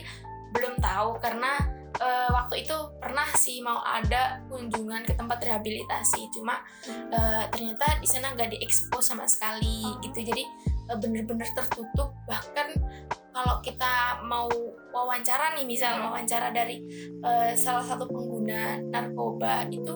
belum 0.51 0.75
tahu 0.79 1.24
karena 1.24 1.51
eh, 1.98 2.29
waktu 2.31 2.63
itu 2.63 2.77
pernah 2.98 3.27
sih 3.36 3.60
mau 3.60 3.81
ada 3.81 4.39
kunjungan 4.48 5.03
ke 5.03 5.13
tempat 5.15 5.41
rehabilitasi, 5.41 6.31
cuma 6.31 6.62
eh, 6.88 7.43
ternyata 7.51 8.00
di 8.00 8.07
sana 8.07 8.31
nggak 8.31 8.55
diekspos 8.55 9.12
sama 9.12 9.27
sekali 9.27 9.83
gitu, 10.00 10.21
jadi 10.24 10.43
eh, 10.88 10.98
bener-bener 10.98 11.48
tertutup. 11.51 12.15
Bahkan 12.29 12.67
kalau 13.31 13.63
kita 13.63 14.19
mau 14.27 14.48
wawancara 14.91 15.55
nih, 15.55 15.63
misal 15.63 15.95
Hmm. 15.98 16.12
wawancara 16.12 16.51
dari 16.51 16.83
eh, 17.19 17.51
salah 17.55 17.83
satu 17.83 18.07
pengguna 18.07 18.79
narkoba 18.88 19.67
itu 19.71 19.95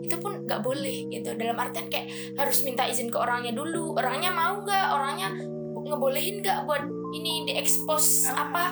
itu 0.00 0.18
pun 0.18 0.42
nggak 0.42 0.58
boleh 0.66 1.06
gitu 1.06 1.38
dalam 1.38 1.54
artian 1.54 1.86
kayak 1.86 2.10
harus 2.34 2.66
minta 2.66 2.82
izin 2.82 3.14
ke 3.14 3.14
orangnya 3.14 3.54
dulu 3.54 3.94
orangnya 3.94 4.34
mau 4.34 4.58
nggak 4.58 4.86
orangnya 4.90 5.28
ngebolehin 5.86 6.42
nggak 6.42 6.66
buat 6.66 6.82
ini 7.14 7.46
diekspos 7.46 8.26
Ah. 8.26 8.42
apa 8.48 8.64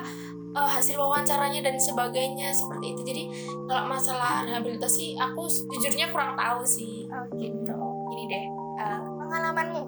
eh, 0.51 0.69
hasil 0.69 0.95
wawancaranya 0.95 1.61
dan 1.61 1.75
sebagainya 1.75 2.49
seperti 2.49 2.91
itu 2.91 3.01
jadi 3.03 3.23
kalau 3.65 3.85
masalah 3.85 4.41
rehabilitasi 4.43 5.13
aku 5.15 5.45
jujurnya 5.69 6.09
kurang 6.09 6.33
tahu 6.33 6.61
sih 6.61 7.05
Oh 7.07 7.25
gitu. 7.33 7.73
Ini 8.09 8.23
deh 8.25 8.45
eh, 8.79 8.99
pengalamanmu 9.17 9.83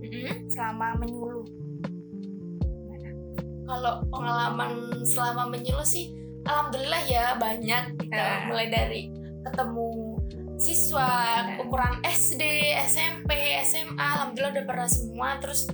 Mm-mm. 0.00 0.34
selama 0.46 0.94
menyuluh. 0.96 1.46
kalau 3.64 3.98
pengalaman 4.06 4.72
selama 5.02 5.50
menyuluh 5.50 5.82
sih 5.82 6.14
alhamdulillah 6.42 7.02
ya 7.02 7.34
banyak 7.34 7.98
gitu 7.98 8.14
Ah. 8.14 8.46
mulai 8.46 8.70
dari 8.70 9.10
ketemu 9.42 10.14
siswa 10.56 11.02
Ah. 11.02 11.58
ukuran 11.58 11.98
SD 12.00 12.42
SMP 12.86 13.34
SMA 13.60 13.98
alhamdulillah 13.98 14.54
udah 14.54 14.64
pernah 14.64 14.86
semua 14.86 15.28
terus 15.36 15.66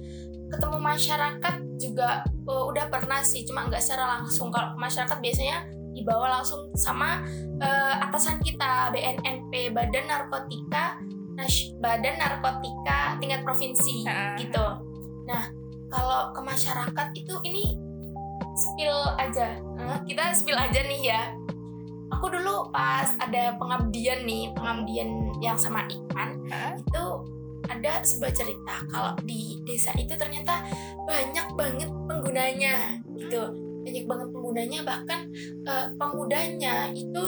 ketemu 0.49 0.78
masyarakat 0.80 1.56
juga 1.82 2.08
eh, 2.24 2.64
udah 2.64 2.86
pernah 2.86 3.18
sih 3.20 3.42
cuma 3.42 3.66
nggak 3.66 3.78
secara 3.78 4.06
langsung 4.16 4.48
kalau 4.48 4.72
ke 4.72 4.78
masyarakat 4.80 5.18
biasanya 5.18 5.56
dibawa 5.92 6.38
langsung 6.38 6.70
sama 6.72 7.20
eh, 7.58 7.94
atasan 8.00 8.38
kita 8.38 8.88
BNNP 8.90 9.70
Badan 9.70 10.06
Narkotika 10.06 10.96
Nas- 11.32 11.72
Badan 11.76 12.16
Narkotika 12.16 13.18
tingkat 13.18 13.42
provinsi 13.42 14.04
Ah. 14.04 14.36
gitu 14.36 14.66
nah 15.24 15.50
kalau 15.88 16.30
ke 16.30 16.40
masyarakat 16.40 17.06
itu 17.14 17.34
ini 17.42 17.76
spill 18.54 18.96
aja 19.16 19.58
Eh, 19.74 19.98
kita 20.06 20.30
spill 20.30 20.54
aja 20.54 20.80
nih 20.82 21.10
ya 21.10 21.34
aku 22.08 22.28
dulu 22.28 22.68
pas 22.68 23.16
ada 23.18 23.56
pengabdian 23.56 24.22
nih 24.22 24.52
pengabdian 24.52 25.08
yang 25.38 25.56
sama 25.56 25.84
Ipan 25.86 26.38
Hah? 26.46 26.72
itu 26.72 27.04
ada 27.73 28.05
sebuah 28.05 28.33
cerita 28.33 28.85
kalau 28.93 29.17
di 29.25 29.61
desa 29.64 29.91
itu 29.97 30.12
ternyata 30.14 30.64
banyak 31.09 31.47
banget 31.57 31.91
penggunanya 32.07 33.00
gitu. 33.17 33.43
Banyak 33.83 34.05
banget 34.07 34.29
penggunanya 34.31 34.81
bahkan 34.87 35.21
eh, 35.67 35.87
pemudanya 35.97 36.93
itu 36.93 37.23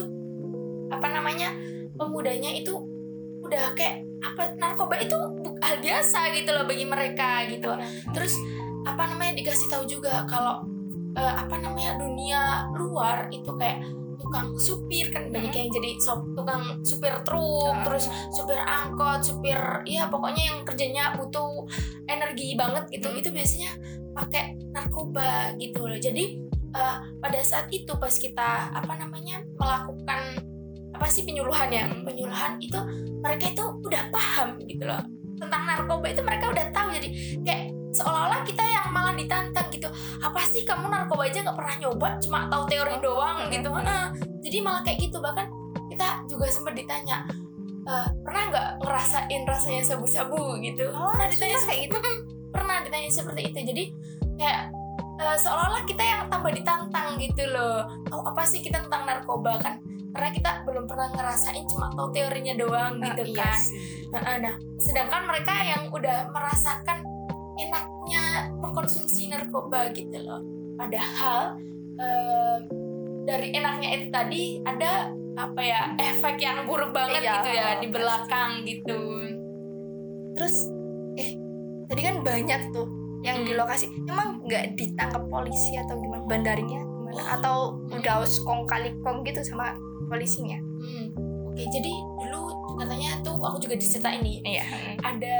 apa 0.93 1.07
namanya 1.09 1.51
pemudanya 1.97 2.53
itu 2.53 2.77
udah 3.41 3.73
kayak 3.77 4.05
apa 4.23 4.57
narkoba 4.57 4.97
itu 4.97 5.17
hal 5.61 5.77
biasa 5.81 6.33
gitu 6.33 6.49
loh 6.53 6.65
bagi 6.65 6.85
mereka 6.85 7.43
gitu. 7.49 7.73
Terus 8.13 8.33
apa 8.85 9.09
namanya 9.09 9.33
dikasih 9.41 9.67
tahu 9.67 9.83
juga 9.89 10.23
kalau 10.29 10.61
eh, 11.17 11.33
apa 11.35 11.57
namanya 11.57 11.97
dunia 11.97 12.69
luar 12.77 13.27
itu 13.33 13.49
kayak 13.57 13.81
tukang 14.25 14.57
supir 14.57 15.13
kan 15.13 15.29
banyak 15.29 15.53
yang 15.53 15.69
jadi 15.69 16.01
sop, 16.01 16.25
tukang 16.33 16.81
supir 16.81 17.13
truk 17.21 17.77
Ah. 17.77 17.85
terus 17.85 18.09
supir 18.33 18.57
angkot 18.57 19.21
supir 19.21 19.57
ya 19.85 20.09
pokoknya 20.09 20.49
yang 20.49 20.57
kerjanya 20.65 21.13
butuh 21.13 21.69
energi 22.09 22.57
banget 22.57 22.89
gitu. 22.89 23.13
Hmm. 23.13 23.21
itu 23.21 23.29
biasanya 23.29 23.71
pakai 24.17 24.57
narkoba 24.73 25.53
gitu 25.61 25.85
loh. 25.85 25.99
Jadi 25.99 26.41
eh, 26.75 26.97
pada 27.21 27.39
saat 27.45 27.69
itu 27.69 27.93
pas 28.01 28.11
kita 28.11 28.73
apa 28.73 28.93
namanya 28.97 29.45
melakukan 29.55 30.41
apa 30.95 31.05
sih 31.11 31.27
penyuluhan 31.27 31.69
ya? 31.69 31.85
Penyuluhan 32.01 32.57
itu 32.57 32.79
mereka 33.21 33.51
itu 33.51 33.63
udah 33.83 34.09
paham 34.09 34.57
gitu 34.65 34.87
loh 34.87 35.03
tentang 35.37 35.61
narkoba. 35.67 36.07
Itu 36.09 36.23
mereka 36.23 36.49
udah 36.49 36.65
tahu. 36.71 36.95
Jadi 36.95 37.09
kayak 37.43 37.74
seolah-olah 37.95 38.43
kita 38.43 38.59
yang 38.59 38.91
malah 38.91 39.15
ditantang 39.15 39.71
gitu. 39.71 39.87
Apa 40.19 40.43
sih 40.43 40.67
kamu 40.67 40.91
narkoba 40.91 41.31
aja 41.31 41.39
nggak 41.39 41.55
pernah 41.55 41.75
nyoba? 41.79 42.09
Cuma 42.19 42.51
tahu 42.51 42.63
teori 42.67 42.99
doang 42.99 43.47
gitu. 43.47 43.71
Nah, 43.71 44.11
jadi 44.43 44.57
malah 44.59 44.83
kayak 44.83 44.99
gitu. 44.99 45.17
Bahkan 45.23 45.47
kita 45.95 46.27
juga 46.27 46.51
sempat 46.51 46.75
ditanya 46.75 47.23
"Eh, 47.85 48.07
pernah 48.25 48.43
nggak 48.51 48.69
ngerasain 48.83 49.41
rasanya 49.47 49.83
sabu-sabu? 49.85 50.59
gitu. 50.59 50.91
Oh, 50.91 51.15
pernah 51.15 51.31
ditanya 51.31 51.57
kayak 51.63 51.79
gitu? 51.87 51.97
Pernah 52.51 52.77
ditanya 52.83 53.09
seperti 53.09 53.41
itu. 53.53 53.59
Jadi 53.63 53.83
kayak 54.35 54.61
eh, 55.23 55.37
seolah-olah 55.39 55.83
kita 55.87 56.03
yang 56.03 56.21
tambah 56.27 56.51
ditantang 56.51 57.15
gitu 57.15 57.47
loh. 57.47 57.87
Tahu 58.11 58.21
apa 58.27 58.43
sih 58.43 58.59
kita 58.59 58.83
tentang 58.83 59.07
narkoba? 59.07 59.55
Kan 59.63 59.79
karena 60.15 60.31
kita 60.31 60.51
belum 60.63 60.87
pernah 60.87 61.11
ngerasain 61.11 61.67
cuma 61.67 61.91
tahu 61.91 62.07
teorinya 62.15 62.55
doang 62.55 63.03
gitu 63.03 63.35
iya 63.35 63.51
kan. 63.51 63.59
sih. 63.59 64.07
Nah, 64.15 64.39
nah, 64.39 64.55
sedangkan 64.79 65.27
mereka 65.27 65.51
yang 65.59 65.91
udah 65.91 66.31
merasakan 66.31 67.03
enaknya 67.57 68.23
mengkonsumsi 68.55 69.27
narkoba 69.27 69.89
gitu 69.91 70.17
loh. 70.19 70.41
Padahal 70.75 71.55
em, 71.95 72.59
dari 73.23 73.51
enaknya 73.51 73.89
itu 73.93 74.07
tadi 74.09 74.43
ada 74.61 75.09
apa 75.35 75.59
ya 75.59 75.81
efek 75.97 76.39
yang 76.39 76.63
buruk 76.63 76.91
banget 76.91 77.19
Iya, 77.21 77.33
gitu 77.33 77.49
ya 77.49 77.67
di 77.75 77.87
pasti. 77.87 77.87
belakang 77.91 78.51
gitu. 78.63 78.99
Terus 80.35 80.55
eh 81.15 81.29
tadi 81.87 82.01
kan 82.01 82.15
banyak 82.21 82.61
tuh 82.71 82.87
yang 83.21 83.41
di 83.41 83.51
Hmm. 83.51 83.59
lokasi. 83.59 83.89
Emang 84.05 84.43
nggak 84.43 84.75
ditangkap 84.75 85.23
polisi 85.27 85.75
atau 85.75 85.97
gimana? 85.97 86.23
Bandarinya 86.23 86.79
gimana? 86.79 87.15
Oh. 87.15 87.33
Atau 87.35 87.57
udah 87.89 88.15
kong 88.21 88.63
kali 88.63 88.93
kong 89.01 89.23
gitu 89.23 89.41
sama 89.41 89.73
polisinya? 90.05 90.59
Hmm. 90.59 91.07
Oke, 91.49 91.63
jadi 91.71 91.91
dulu 92.19 92.51
katanya 92.75 93.15
tuh 93.23 93.39
aku 93.39 93.57
juga 93.57 93.79
diceritain 93.79 94.19
nih 94.19 94.43
Iya. 94.43 94.65
ada 94.99 95.34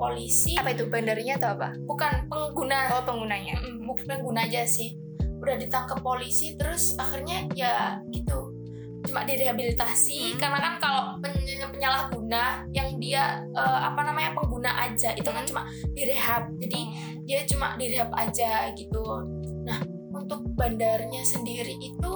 polisi. 0.00 0.56
Apa 0.56 0.72
itu 0.72 0.88
bandarinya 0.88 1.36
atau 1.36 1.50
apa? 1.60 1.76
bukan 1.84 2.24
pengguna. 2.32 2.88
Oh 2.96 3.04
penggunanya. 3.04 3.60
Bukan 3.84 4.04
pengguna 4.08 4.48
aja 4.48 4.64
sih. 4.64 4.96
Udah 5.44 5.60
ditangkap 5.60 6.00
polisi 6.00 6.56
terus 6.56 6.96
akhirnya 6.96 7.44
ya 7.52 8.00
gitu. 8.08 8.56
Cuma 9.04 9.28
direhabilitasi. 9.28 10.36
Hmm. 10.36 10.40
karena 10.40 10.58
kan 10.60 10.74
kalau 10.80 11.02
peny- 11.20 11.68
penyalahguna 11.68 12.64
yang 12.72 12.96
dia 12.96 13.44
eh, 13.52 13.80
apa 13.84 14.00
namanya 14.00 14.32
pengguna 14.32 14.72
aja 14.88 15.12
itu 15.12 15.28
kan 15.28 15.44
cuma 15.44 15.68
direhab. 15.92 16.48
Jadi 16.56 16.80
dia 17.28 17.44
cuma 17.44 17.76
direhab 17.76 18.08
aja 18.16 18.72
gitu. 18.72 19.04
Nah 19.68 19.84
untuk 20.16 20.48
bandarnya 20.56 21.20
sendiri 21.20 21.76
itu 21.76 22.12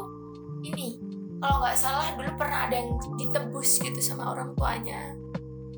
ini. 0.65 0.97
Kalau 1.45 1.61
nggak 1.61 1.77
salah 1.77 2.09
dulu 2.17 2.41
pernah 2.41 2.65
ada 2.65 2.81
yang 2.81 2.97
ditebus 3.21 3.77
gitu 3.85 4.01
sama 4.01 4.33
orang 4.33 4.57
tuanya 4.57 5.13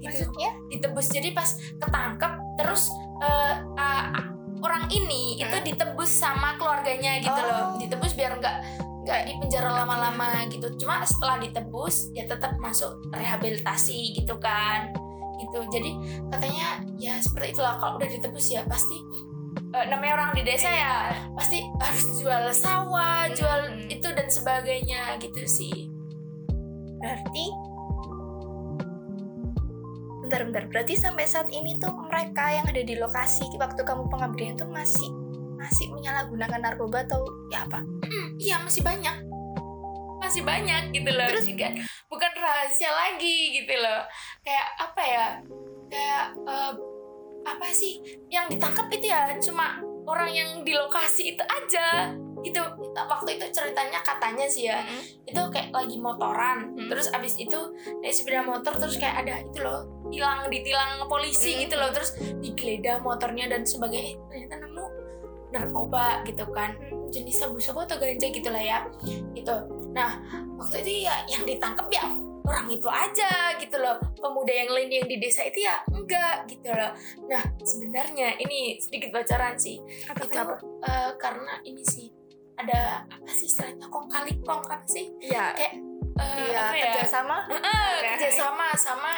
gitu. 0.08 0.24
Maksudnya? 0.26 0.50
ditebus. 0.68 1.06
Jadi 1.10 1.28
pas 1.32 1.48
ketangkep 1.78 2.32
terus 2.56 2.82
eh, 3.16 3.54
ah, 3.74 4.12
orang 4.60 4.84
ini 4.88 5.36
itu 5.36 5.56
Hmm. 5.56 5.64
ditebus 5.64 6.10
sama 6.10 6.56
keluarganya 6.56 7.20
gitu 7.20 7.32
Oh. 7.32 7.46
loh 7.46 7.64
ditebus 7.76 8.12
biar 8.12 8.36
nggak 8.36 8.56
nggak 9.06 9.20
di 9.22 9.32
penjara 9.38 9.70
lama-lama 9.72 10.44
gitu. 10.50 10.66
Cuma 10.76 11.00
setelah 11.02 11.38
ditebus 11.38 12.10
ya 12.10 12.26
tetap 12.26 12.58
masuk 12.58 12.98
rehabilitasi 13.08 14.16
gitu 14.16 14.34
kan. 14.36 14.90
Gitu. 15.36 15.58
Jadi 15.70 15.90
katanya 16.28 16.80
ya 16.96 17.14
seperti 17.16 17.54
itulah. 17.54 17.76
Kalau 17.76 17.96
udah 17.96 18.08
ditebus 18.08 18.46
ya 18.50 18.64
pasti 18.64 18.98
eh, 19.72 19.86
namanya 19.86 20.12
orang 20.16 20.30
di 20.34 20.42
desa 20.42 20.68
ya 20.68 20.94
pasti 21.32 21.60
harus 21.78 22.04
jual 22.16 22.44
sawah 22.50 23.28
jual 23.30 23.60
Hmm. 23.70 23.88
itu 23.88 24.08
dan 24.10 24.26
sebagainya 24.26 25.16
gitu 25.16 25.40
sih. 25.44 25.88
Berarti 26.96 27.44
bentar 30.26 30.42
bentar. 30.42 30.64
Berarti 30.66 30.98
sampai 30.98 31.24
saat 31.24 31.46
ini 31.54 31.78
tuh 31.78 31.94
mereka 31.94 32.50
yang 32.50 32.66
ada 32.66 32.82
di 32.82 32.98
lokasi 32.98 33.46
waktu 33.56 33.80
kamu 33.86 34.10
pengabdian 34.10 34.58
tuh 34.58 34.66
masih 34.66 35.06
masih 35.56 35.88
menyalahgunakan 35.94 36.60
narkoba 36.60 37.06
atau 37.06 37.22
ya 37.54 37.62
apa? 37.62 37.86
Iya 38.42 38.60
masih 38.66 38.82
banyak. 38.82 39.16
Masih 40.18 40.42
banyak 40.42 40.90
gitu 40.90 41.10
loh. 41.14 41.30
Terus- 41.30 41.46
juga 41.46 41.70
bukan 42.10 42.32
rahasia 42.34 42.90
lagi 42.90 43.62
gitu 43.62 43.74
loh. 43.78 44.02
Kayak 44.42 44.68
apa 44.82 45.02
ya? 45.06 45.26
Kayak 45.86 46.24
eh, 46.42 46.72
apa 47.46 47.66
sih? 47.70 48.02
Yang 48.26 48.58
ditangkap 48.58 48.86
itu 48.90 49.06
ya 49.06 49.30
cuma 49.38 49.78
orang 50.10 50.30
yang 50.34 50.50
di 50.66 50.74
lokasi 50.74 51.38
itu 51.38 51.44
aja 51.46 52.10
gitu 52.44 52.60
waktu 52.92 53.40
itu 53.40 53.46
ceritanya 53.48 54.00
katanya 54.04 54.44
sih 54.44 54.68
ya 54.68 54.84
itu 55.24 55.40
kayak 55.48 55.72
lagi 55.72 55.96
motoran 55.96 56.72
Hmm. 56.76 56.88
terus 56.92 57.08
abis 57.10 57.40
itu 57.40 57.58
naik 58.04 58.12
sepeda 58.12 58.44
motor 58.44 58.76
terus 58.76 59.00
kayak 59.00 59.24
ada 59.24 59.40
itu 59.40 59.58
loh 59.64 59.88
hilang 60.12 60.46
ditilang 60.52 61.04
polisi 61.08 61.56
Hmm. 61.56 61.60
gitu 61.66 61.74
loh 61.80 61.90
terus 61.90 62.12
digeledah 62.40 63.00
motornya 63.00 63.48
dan 63.48 63.64
sebagainya. 63.64 64.14
Eh, 64.16 64.44
ternyata 64.46 64.62
nemu 64.62 64.84
narkoba 65.50 66.20
gitu 66.26 66.44
kan 66.52 66.74
jenis 67.08 67.38
sabu-sabu 67.38 67.86
atau 67.86 67.96
ganja 67.96 68.28
gitu 68.28 68.48
lah 68.50 68.60
ya 68.60 68.78
gitu. 69.32 69.56
Nah 69.94 70.20
waktu 70.58 70.82
itu 70.84 71.08
ya 71.08 71.22
yang 71.30 71.46
ditangkap 71.46 71.86
ya 71.88 72.04
orang 72.46 72.70
itu 72.70 72.86
aja 72.86 73.58
gitu 73.58 73.74
loh 73.80 73.98
pemuda 74.22 74.52
yang 74.54 74.70
lain 74.70 74.90
yang 74.90 75.06
di 75.10 75.18
desa 75.18 75.42
itu 75.42 75.66
ya 75.66 75.82
enggak 75.90 76.46
gitu 76.46 76.70
loh. 76.70 76.92
Nah 77.26 77.42
sebenarnya 77.62 78.38
ini 78.38 78.78
sedikit 78.78 79.10
bocoran 79.10 79.56
sih 79.58 79.80
apa 80.06 80.22
itu 80.22 80.38
eh, 80.84 81.10
karena 81.18 81.54
ini 81.64 81.82
sih 81.82 82.06
ada 82.56 83.04
apa 83.06 83.30
sih 83.32 83.46
istilahnya? 83.48 83.86
Kong 83.88 84.08
kali 84.08 84.36
kong 84.42 84.64
apa 84.66 84.86
sih? 84.88 85.12
Iya. 85.20 85.52
Kayak 85.56 85.74
eh, 86.16 86.36
iya 86.48 86.60
apa 86.68 86.74
ya? 86.76 86.84
kerjasama 86.96 87.36
Heeh, 87.52 87.88
Oke. 87.92 88.08
kerjasama 88.16 88.66
sama 88.76 89.12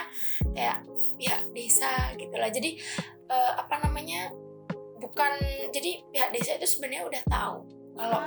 kayak 0.54 0.78
pihak 1.18 1.42
desa 1.54 1.92
gitu 2.18 2.35
lah. 2.35 2.50
Jadi 2.50 2.71
eh, 3.30 3.52
apa 3.54 3.75
namanya? 3.83 4.30
Bukan 4.99 5.33
jadi 5.71 6.02
pihak 6.11 6.30
desa 6.35 6.59
itu 6.59 6.66
sebenarnya 6.66 7.07
udah 7.07 7.23
tahu 7.30 7.57
kalau 7.95 8.21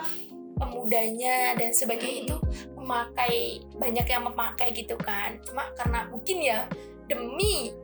pemudanya 0.56 1.58
dan 1.58 1.74
sebagainya 1.76 2.32
itu 2.32 2.38
memakai 2.78 3.60
banyak 3.76 4.08
yang 4.08 4.24
memakai 4.24 4.72
gitu 4.72 4.96
kan. 5.00 5.36
Cuma 5.44 5.68
karena 5.76 6.08
mungkin 6.08 6.38
ya 6.40 6.64
demi 7.12 7.76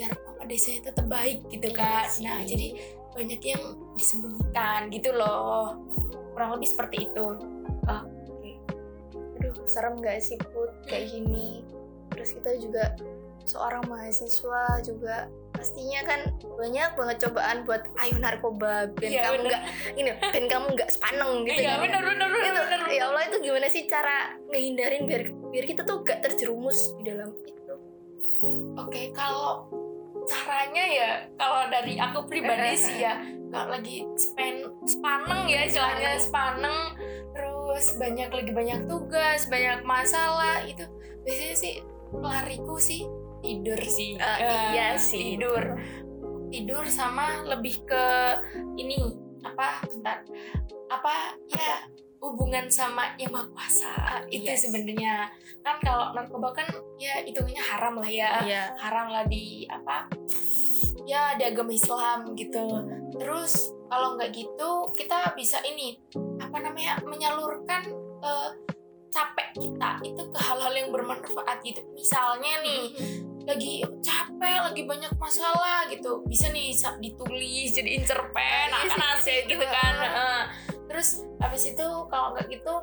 biar 0.00 0.16
nama 0.16 0.48
desanya 0.48 0.88
tetap 0.88 1.06
baik 1.12 1.44
gitu 1.52 1.68
Iya 1.68 1.76
kan. 1.76 2.08
nah 2.24 2.40
jadi 2.40 2.72
banyak 3.12 3.40
yang 3.44 3.62
disembunyikan 4.00 4.88
gitu 4.88 5.12
loh 5.12 5.76
kurang 6.40 6.56
lebih 6.56 6.72
seperti 6.72 6.96
itu. 7.04 7.26
Aduh 9.36 9.54
serem 9.68 10.00
gak 10.00 10.24
sih 10.24 10.40
put? 10.40 10.72
Kayak 10.88 11.12
gini. 11.12 11.60
Terus 12.16 12.32
kita 12.32 12.56
juga 12.56 12.96
seorang 13.44 13.84
mahasiswa 13.84 14.80
juga 14.80 15.28
pastinya 15.52 16.00
kan 16.08 16.20
banyak 16.56 16.96
banget 16.96 17.16
cobaan 17.28 17.68
buat 17.68 17.84
ayo 18.00 18.16
narkoba 18.16 18.88
ben 18.96 19.12
Iya, 19.12 19.28
kamu 19.28 19.36
bener. 19.36 19.48
nggak 19.50 19.62
ini 19.92 20.10
ben 20.16 20.44
kamu 20.48 20.66
nggak 20.72 20.88
sepaneng 20.88 21.32
gitu 21.44 21.60
iya 21.60 21.76
kan. 21.76 21.80
benar 21.84 22.02
benar 22.06 22.28
benar 22.32 22.48
Itu, 22.48 22.60
benar 22.64 22.80
ya 22.88 23.02
Allah 23.10 23.22
itu 23.28 23.36
gimana 23.44 23.66
sih 23.68 23.82
cara 23.84 24.16
ngehindarin 24.48 25.02
biar 25.04 25.22
biar 25.52 25.64
kita 25.68 25.82
tuh 25.84 26.00
gak 26.00 26.24
terjerumus 26.24 26.96
di 26.96 27.02
dalam 27.12 27.28
itu? 27.44 27.74
Oke, 28.80 29.12
kalau 29.12 29.68
caranya 30.30 30.84
ya 30.86 31.10
kalau 31.34 31.66
dari 31.66 31.98
aku 31.98 32.22
pribadi 32.24 32.78
sih 32.78 33.02
ya 33.02 33.18
kalau 33.50 33.74
lagi 33.74 34.06
span 34.14 34.62
spaneng 34.86 35.44
ya 35.44 35.66
istilahnya 35.66 36.14
spaneng. 36.16 36.94
terus 37.30 37.96
banyak 37.96 38.30
lagi 38.30 38.52
banyak 38.52 38.80
tugas 38.86 39.46
banyak 39.46 39.82
masalah 39.82 40.62
itu 40.62 40.86
biasanya 41.22 41.56
sih 41.56 41.74
lariku 42.12 42.76
sih 42.76 43.02
tidur 43.40 43.80
sih 43.80 44.14
Eh, 44.14 44.38
Eh, 44.38 44.64
iya 44.72 44.88
sih. 44.94 45.34
tidur. 45.34 45.78
Tidur 46.48 46.82
sama 46.84 47.46
lebih 47.46 47.82
ke 47.82 48.04
ini 48.76 48.98
apa 49.40 49.80
bentar 49.82 50.20
apa 50.86 51.14
ya 51.48 51.86
hubungan 52.20 52.68
sama 52.68 53.16
yang 53.16 53.32
maha 53.32 53.48
kuasa 53.48 53.92
itu 54.28 54.44
sih. 54.44 54.68
sebenarnya. 54.68 55.32
Kan 55.64 55.80
kalau 55.80 56.12
narkoba 56.12 56.52
kan 56.52 56.68
ya 57.00 57.24
hitungannya 57.24 57.64
haram 57.64 57.96
lah 57.96 58.10
ya. 58.10 58.44
Iya. 58.44 58.62
Haram 58.76 59.08
lah 59.08 59.24
di 59.24 59.64
apa 59.66 60.06
ya 61.08 61.34
di 61.40 61.44
agama 61.48 61.72
Islam 61.72 62.36
gitu. 62.36 62.64
Terus 63.16 63.72
kalau 63.88 64.20
nggak 64.20 64.30
gitu 64.36 64.92
kita 64.94 65.32
bisa 65.34 65.58
ini 65.64 65.96
apa 66.38 66.60
namanya 66.60 67.00
menyalurkan 67.08 67.88
eh, 68.20 68.50
capek 69.10 69.48
kita 69.58 69.98
itu 70.06 70.22
ke 70.30 70.38
hal-hal 70.38 70.72
yang 70.76 70.88
bermanfaat 70.92 71.64
gitu. 71.64 71.82
Misalnya 71.96 72.62
nih 72.62 72.84
lagi 73.48 73.82
capek 74.04 74.70
lagi 74.70 74.82
banyak 74.84 75.12
masalah 75.16 75.88
gitu. 75.88 76.22
Bisa 76.28 76.52
nih 76.52 76.76
ditulis 77.00 77.72
jadiin 77.72 78.04
cerpen 78.04 78.68
Iya 78.70 78.92
akan 78.92 79.00
asik 79.18 79.48
itu, 79.48 79.56
gitu. 79.56 79.66
kan. 79.66 79.94
Ah. 80.04 80.44
Terus 81.00 81.24
habis 81.40 81.64
itu 81.64 81.86
kalau 82.12 82.36
nggak 82.36 82.52
gitu 82.52 82.74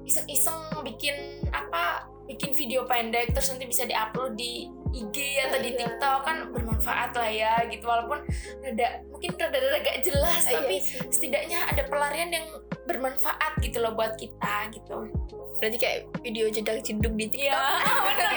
iseng-iseng 0.00 0.56
bikin 0.80 1.12
apa 1.52 2.08
bikin 2.24 2.56
video 2.56 2.88
pendek 2.88 3.36
terus 3.36 3.52
nanti 3.52 3.68
bisa 3.68 3.84
diupload 3.84 4.32
di 4.32 4.64
IG 4.96 5.12
atau 5.44 5.60
di 5.60 5.70
Iya. 5.70 5.84
TikTok 5.84 6.18
kan 6.24 6.36
bermanfaat 6.50 7.12
lah 7.12 7.28
ya 7.28 7.60
gitu. 7.68 7.84
Walaupun 7.84 8.24
rada 8.64 9.04
mungkin 9.06 9.36
rada-rada 9.36 9.76
gak 9.76 10.00
jelas 10.00 10.40
Iya 10.42 10.56
tapi 10.56 10.76
sih. 10.80 11.04
setidaknya 11.12 11.68
ada 11.68 11.84
pelarian 11.84 12.32
yang 12.32 12.46
bermanfaat 12.88 13.60
gitu 13.60 13.76
loh 13.76 13.92
buat 13.92 14.16
kita 14.16 14.72
gitu. 14.72 15.12
Berarti 15.60 15.76
kayak 15.76 15.98
video 16.24 16.48
jedak 16.48 16.80
jeduk 16.80 17.12
di 17.12 17.28
TikTok. 17.28 17.44
Iya 17.44 17.60
bener. 18.08 18.32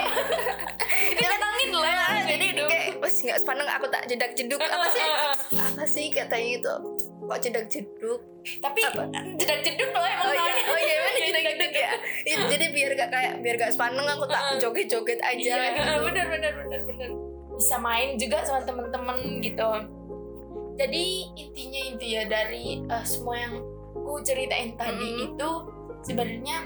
Ini 1.15 1.23
tenangin 1.23 1.69
lah 1.71 2.11
jadi 2.27 2.45
gitu. 2.51 2.63
kayak 2.67 2.85
pas 2.99 3.13
nggak 3.15 3.39
sepaneng 3.39 3.69
aku 3.71 3.87
tak 3.87 4.03
jedak 4.05 4.31
jeduk 4.35 4.59
apa 4.59 4.87
sih? 4.89 5.07
apa 5.53 5.83
sih 5.87 6.05
katanya 6.11 6.49
itu 6.59 6.73
kok 7.23 7.39
jedak 7.39 7.65
jeduk 7.71 8.21
tapi 8.59 8.79
Apa? 8.83 9.03
jedak 9.39 9.59
jeduk 9.63 9.89
loh 9.95 10.07
emang 10.07 10.27
oh 10.27 10.35
iya 10.35 10.53
oh 10.67 10.79
iya 10.79 10.95
mana 10.99 11.19
jedak 11.19 11.43
jeduk 11.47 11.73
ya 11.73 11.91
Iya, 12.23 12.37
jadi 12.47 12.65
biar 12.71 12.91
gak 12.95 13.11
kayak 13.11 13.33
biar 13.43 13.55
gak 13.59 13.71
sepaneng 13.75 14.07
aku 14.07 14.23
tak 14.31 14.41
joget 14.59 14.87
joget 14.87 15.19
aja 15.19 15.39
iya 15.39 15.63
gitu. 15.75 15.91
bener 16.07 16.25
bener 16.31 16.51
bener 16.55 16.81
bener 16.87 17.09
bisa 17.53 17.75
main 17.77 18.15
juga 18.17 18.41
sama 18.43 18.65
temen-temen 18.65 19.39
gitu 19.43 19.69
jadi 20.73 21.05
intinya 21.37 21.81
itu 21.93 22.05
ya 22.17 22.23
dari 22.25 22.81
eh, 22.81 23.05
semua 23.05 23.35
yang 23.37 23.55
ku 23.93 24.17
ceritain 24.25 24.73
tadi 24.73 25.09
Mm-mm. 25.21 25.27
itu 25.37 25.49
sebenarnya 26.03 26.57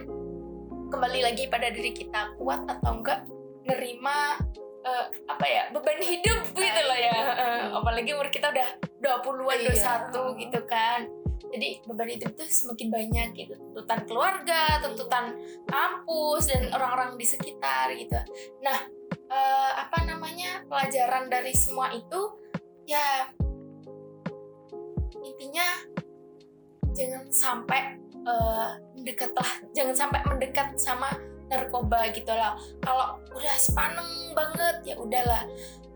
kembali 0.87 1.19
lagi 1.19 1.51
pada 1.51 1.67
diri 1.69 1.91
kita 1.91 2.39
kuat 2.39 2.63
atau 2.65 3.03
enggak 3.03 3.27
nerima 3.67 4.39
eh, 4.87 5.05
apa 5.27 5.45
ya 5.45 5.63
beban 5.75 5.99
hidup 5.99 6.41
gitu 6.55 6.81
loh 6.87 6.99
ya. 6.99 7.17
Eh, 7.35 7.63
apalagi 7.75 8.15
umur 8.15 8.31
kita 8.31 8.49
udah 8.51 8.69
20-an 9.03 9.59
Iya. 9.67 10.07
21 10.11 10.41
gitu 10.47 10.59
kan. 10.63 11.03
Jadi 11.47 11.69
beban 11.87 12.09
hidup 12.11 12.31
itu 12.35 12.45
semakin 12.47 12.87
banyak 12.91 13.27
gitu. 13.35 13.53
Tuntutan 13.55 14.03
keluarga 14.07 14.79
tuntutan 14.83 15.35
kampus 15.67 16.51
dan 16.51 16.71
orang-orang 16.71 17.15
di 17.15 17.25
sekitar 17.27 17.91
gitu. 17.95 18.19
Nah 18.63 18.79
eh, 19.11 19.71
apa 19.75 20.07
namanya 20.07 20.63
pelajaran 20.67 21.27
dari 21.27 21.51
semua 21.55 21.91
itu 21.91 22.21
ya 22.87 23.27
intinya 25.23 25.67
jangan 26.95 27.23
sampai 27.29 27.81
eh, 28.23 28.69
mendekatlah 28.95 29.51
jangan 29.75 29.95
sampai 29.95 30.19
mendekat 30.27 30.75
sama 30.79 31.11
narkoba 31.47 32.11
gitu 32.11 32.31
loh 32.31 32.59
kalau 32.83 33.19
udah 33.31 33.55
sepaneng 33.55 34.35
banget 34.35 34.93
ya 34.93 34.95
udahlah 34.99 35.43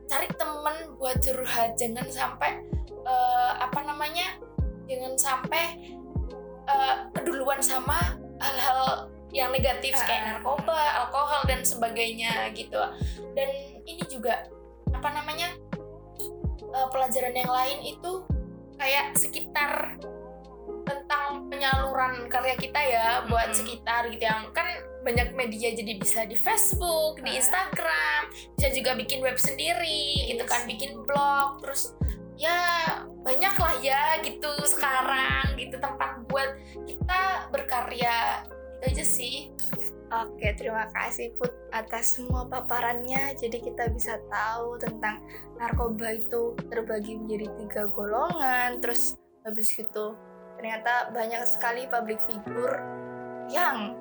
cari 0.07 0.27
temen 0.35 0.75
buat 0.99 1.19
curhat 1.23 1.75
jangan 1.79 2.07
sampai 2.07 2.63
eh, 3.07 3.51
apa 3.59 3.79
namanya 3.83 4.39
jangan 4.87 5.13
sampai 5.15 5.95
eh, 6.67 6.95
keduluan 7.15 7.59
sama 7.63 8.19
hal-hal 8.41 9.11
yang 9.31 9.49
negatif 9.55 9.95
Ah. 9.95 10.03
kayak 10.03 10.23
narkoba, 10.27 11.07
alkohol 11.07 11.41
dan 11.47 11.63
sebagainya 11.63 12.51
gitu. 12.51 12.79
Dan 13.31 13.49
ini 13.87 14.03
juga 14.11 14.43
apa 14.91 15.09
namanya 15.15 15.55
eh, 16.59 16.87
pelajaran 16.91 17.31
yang 17.31 17.51
lain 17.51 17.79
itu 17.95 18.27
kayak 18.75 19.15
sekitar 19.15 19.95
tentang 20.83 21.47
penyaluran 21.47 22.27
karya 22.27 22.55
kita 22.59 22.79
ya 22.81 23.05
buat 23.29 23.53
sekitar 23.55 24.09
gitu 24.11 24.25
yang 24.25 24.49
kan 24.51 24.67
banyak 25.01 25.33
media 25.33 25.73
jadi 25.73 25.97
bisa 25.97 26.25
di 26.29 26.37
Facebook, 26.37 27.21
di 27.25 27.33
Ah. 27.33 27.39
Instagram, 27.41 28.21
bisa 28.57 28.67
juga 28.73 28.91
bikin 28.93 29.19
web 29.25 29.37
sendiri 29.37 30.29
gitu 30.29 30.45
kan, 30.45 30.65
bikin 30.69 31.01
blog, 31.05 31.61
terus 31.65 31.97
ya 32.37 32.57
banyak 33.21 33.53
lah 33.53 33.75
ya 33.81 34.17
gitu 34.25 34.49
sekarang 34.65 35.53
gitu 35.61 35.77
tempat 35.77 36.25
buat 36.25 36.57
kita 36.89 37.53
berkarya 37.53 38.45
itu 38.81 38.85
aja 38.89 39.05
sih. 39.05 39.35
Oke, 40.11 40.51
terima 40.59 40.91
kasih 40.91 41.31
Put 41.39 41.53
atas 41.71 42.19
semua 42.19 42.43
paparannya. 42.43 43.31
Jadi 43.39 43.63
kita 43.63 43.87
bisa 43.95 44.19
tahu 44.27 44.75
tentang 44.75 45.23
narkoba 45.55 46.17
itu 46.17 46.51
terbagi 46.67 47.15
menjadi 47.15 47.47
tiga 47.63 47.83
golongan. 47.87 48.83
Terus 48.83 49.15
habis 49.47 49.71
itu 49.71 50.05
ternyata 50.59 51.15
banyak 51.15 51.47
sekali 51.47 51.87
public 51.87 52.19
figure 52.27 52.83
yang 53.47 53.95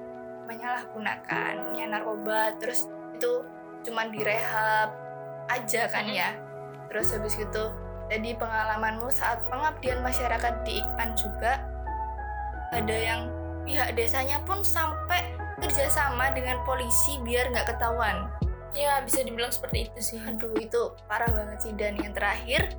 menyalahgunakannya 0.51 1.87
narkoba 1.87 2.59
terus 2.59 2.91
itu 3.15 3.47
cuman 3.87 4.11
direhab 4.11 4.91
aja 5.47 5.87
kan 5.87 6.11
ya. 6.11 6.35
Terus 6.91 7.15
habis 7.15 7.39
itu 7.39 7.65
jadi 8.11 8.35
pengalamanmu 8.35 9.07
saat 9.15 9.47
pengabdian 9.47 10.03
masyarakat 10.03 10.67
di 10.67 10.83
Ikpan 10.83 11.15
juga 11.15 11.63
ada 12.75 12.97
yang 12.97 13.31
pihak 13.63 13.95
desanya 13.95 14.43
pun 14.43 14.67
sampai 14.67 15.39
kerjasama 15.63 16.35
dengan 16.35 16.59
polisi 16.67 17.23
biar 17.23 17.55
nggak 17.55 17.71
ketahuan. 17.71 18.27
Ya 18.75 18.99
bisa 19.07 19.23
dibilang 19.23 19.55
seperti 19.55 19.87
itu 19.87 20.01
sih. 20.03 20.19
Aduh 20.27 20.55
itu 20.59 20.95
parah 21.07 21.31
banget 21.31 21.59
sih. 21.63 21.73
Dan 21.79 21.99
yang 22.03 22.11
terakhir 22.11 22.75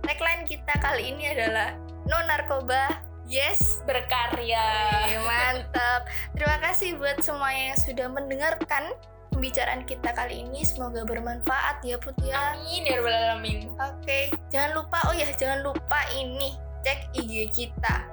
tagline 0.00 0.48
kita 0.48 0.72
kali 0.80 1.12
ini 1.12 1.36
adalah 1.36 1.76
no 2.08 2.18
narkoba 2.24 3.11
yes 3.26 3.82
berkarya. 3.84 4.66
Oke, 5.06 5.18
mantap. 5.26 6.00
Terima 6.34 6.58
kasih 6.62 6.96
buat 6.98 7.18
semuanya 7.22 7.74
yang 7.74 7.80
sudah 7.80 8.06
mendengarkan 8.10 8.94
pembicaraan 9.32 9.82
kita 9.88 10.12
kali 10.12 10.44
ini. 10.46 10.62
Semoga 10.62 11.02
bermanfaat 11.06 11.82
ya 11.82 11.96
Put 11.98 12.16
ya. 12.22 12.54
Amin 12.54 12.86
ya 12.86 13.00
rabbal 13.00 13.16
alamin. 13.16 13.70
Oke 13.78 14.30
jangan 14.52 14.76
lupa 14.76 14.98
oh 15.08 15.14
ya 15.16 15.28
jangan 15.34 15.64
lupa 15.64 16.00
ini 16.14 16.54
cek 16.82 17.14
IG 17.16 17.50
kita. 17.54 18.06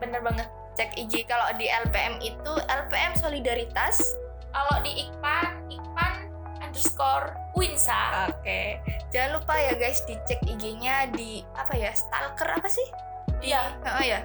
Bener 0.00 0.20
banget. 0.24 0.48
Cek 0.72 0.96
IG 0.96 1.28
kalau 1.28 1.46
di 1.60 1.68
LPM 1.68 2.20
itu 2.24 2.52
LPM 2.68 3.12
Solidaritas. 3.16 4.16
Kalau 4.52 4.84
di 4.84 5.08
Ikpan 5.08 5.64
Ikpan 5.72 6.28
underscore 6.60 7.36
Winsa. 7.52 8.32
Oke, 8.32 8.80
jangan 9.12 9.36
lupa 9.36 9.54
ya 9.60 9.76
guys 9.76 10.00
dicek 10.08 10.40
IG-nya 10.48 11.12
di 11.12 11.44
apa 11.52 11.76
ya 11.76 11.92
stalker 11.92 12.48
apa 12.48 12.64
sih? 12.64 12.88
Iya. 13.42 13.62
Oh 13.82 14.00
ya, 14.00 14.20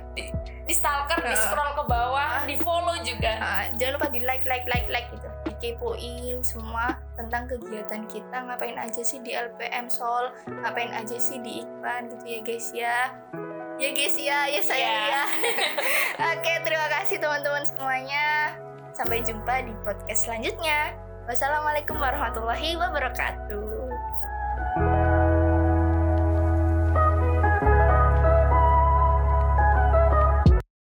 di 0.64 0.72
stalker 0.72 1.18
di 1.18 1.28
Heeh. 1.28 1.42
scroll 1.42 1.74
ke 1.74 1.84
bawah 1.86 2.30
Ah. 2.38 2.46
di 2.46 2.54
follow 2.56 2.94
juga 3.02 3.34
Ah, 3.36 3.66
jangan 3.74 3.98
lupa 3.98 4.08
di 4.08 4.22
like 4.22 4.46
like 4.46 4.64
like 4.64 4.86
like 4.88 5.10
gitu, 5.10 5.26
dikepoin 5.48 6.38
semua 6.40 6.94
tentang 7.14 7.48
kegiatan 7.48 8.06
kita 8.06 8.38
ngapain 8.38 8.78
aja 8.78 9.02
sih 9.02 9.18
di 9.20 9.34
LPM 9.34 9.88
Sol, 9.88 10.30
ngapain 10.46 10.92
aja 10.92 11.18
sih 11.18 11.40
di 11.40 11.62
Ikpan 11.62 12.08
gitu 12.10 12.26
ya 12.28 12.40
guys 12.42 12.68
ya. 12.72 12.98
Ya 13.78 13.90
guys 13.92 14.16
ya, 14.16 14.40
ya 14.48 14.62
saya 14.62 14.82
Iya. 14.82 15.02
ya. 15.08 15.24
Oke, 16.34 16.54
terima 16.62 16.88
kasih 16.92 17.18
teman-teman 17.18 17.62
semuanya. 17.64 18.54
Sampai 18.92 19.22
jumpa 19.22 19.62
di 19.62 19.74
podcast 19.82 20.26
selanjutnya. 20.26 20.98
Wassalamualaikum 21.26 21.94
warahmatullahi 21.96 22.74
wabarakatuh. 22.74 23.67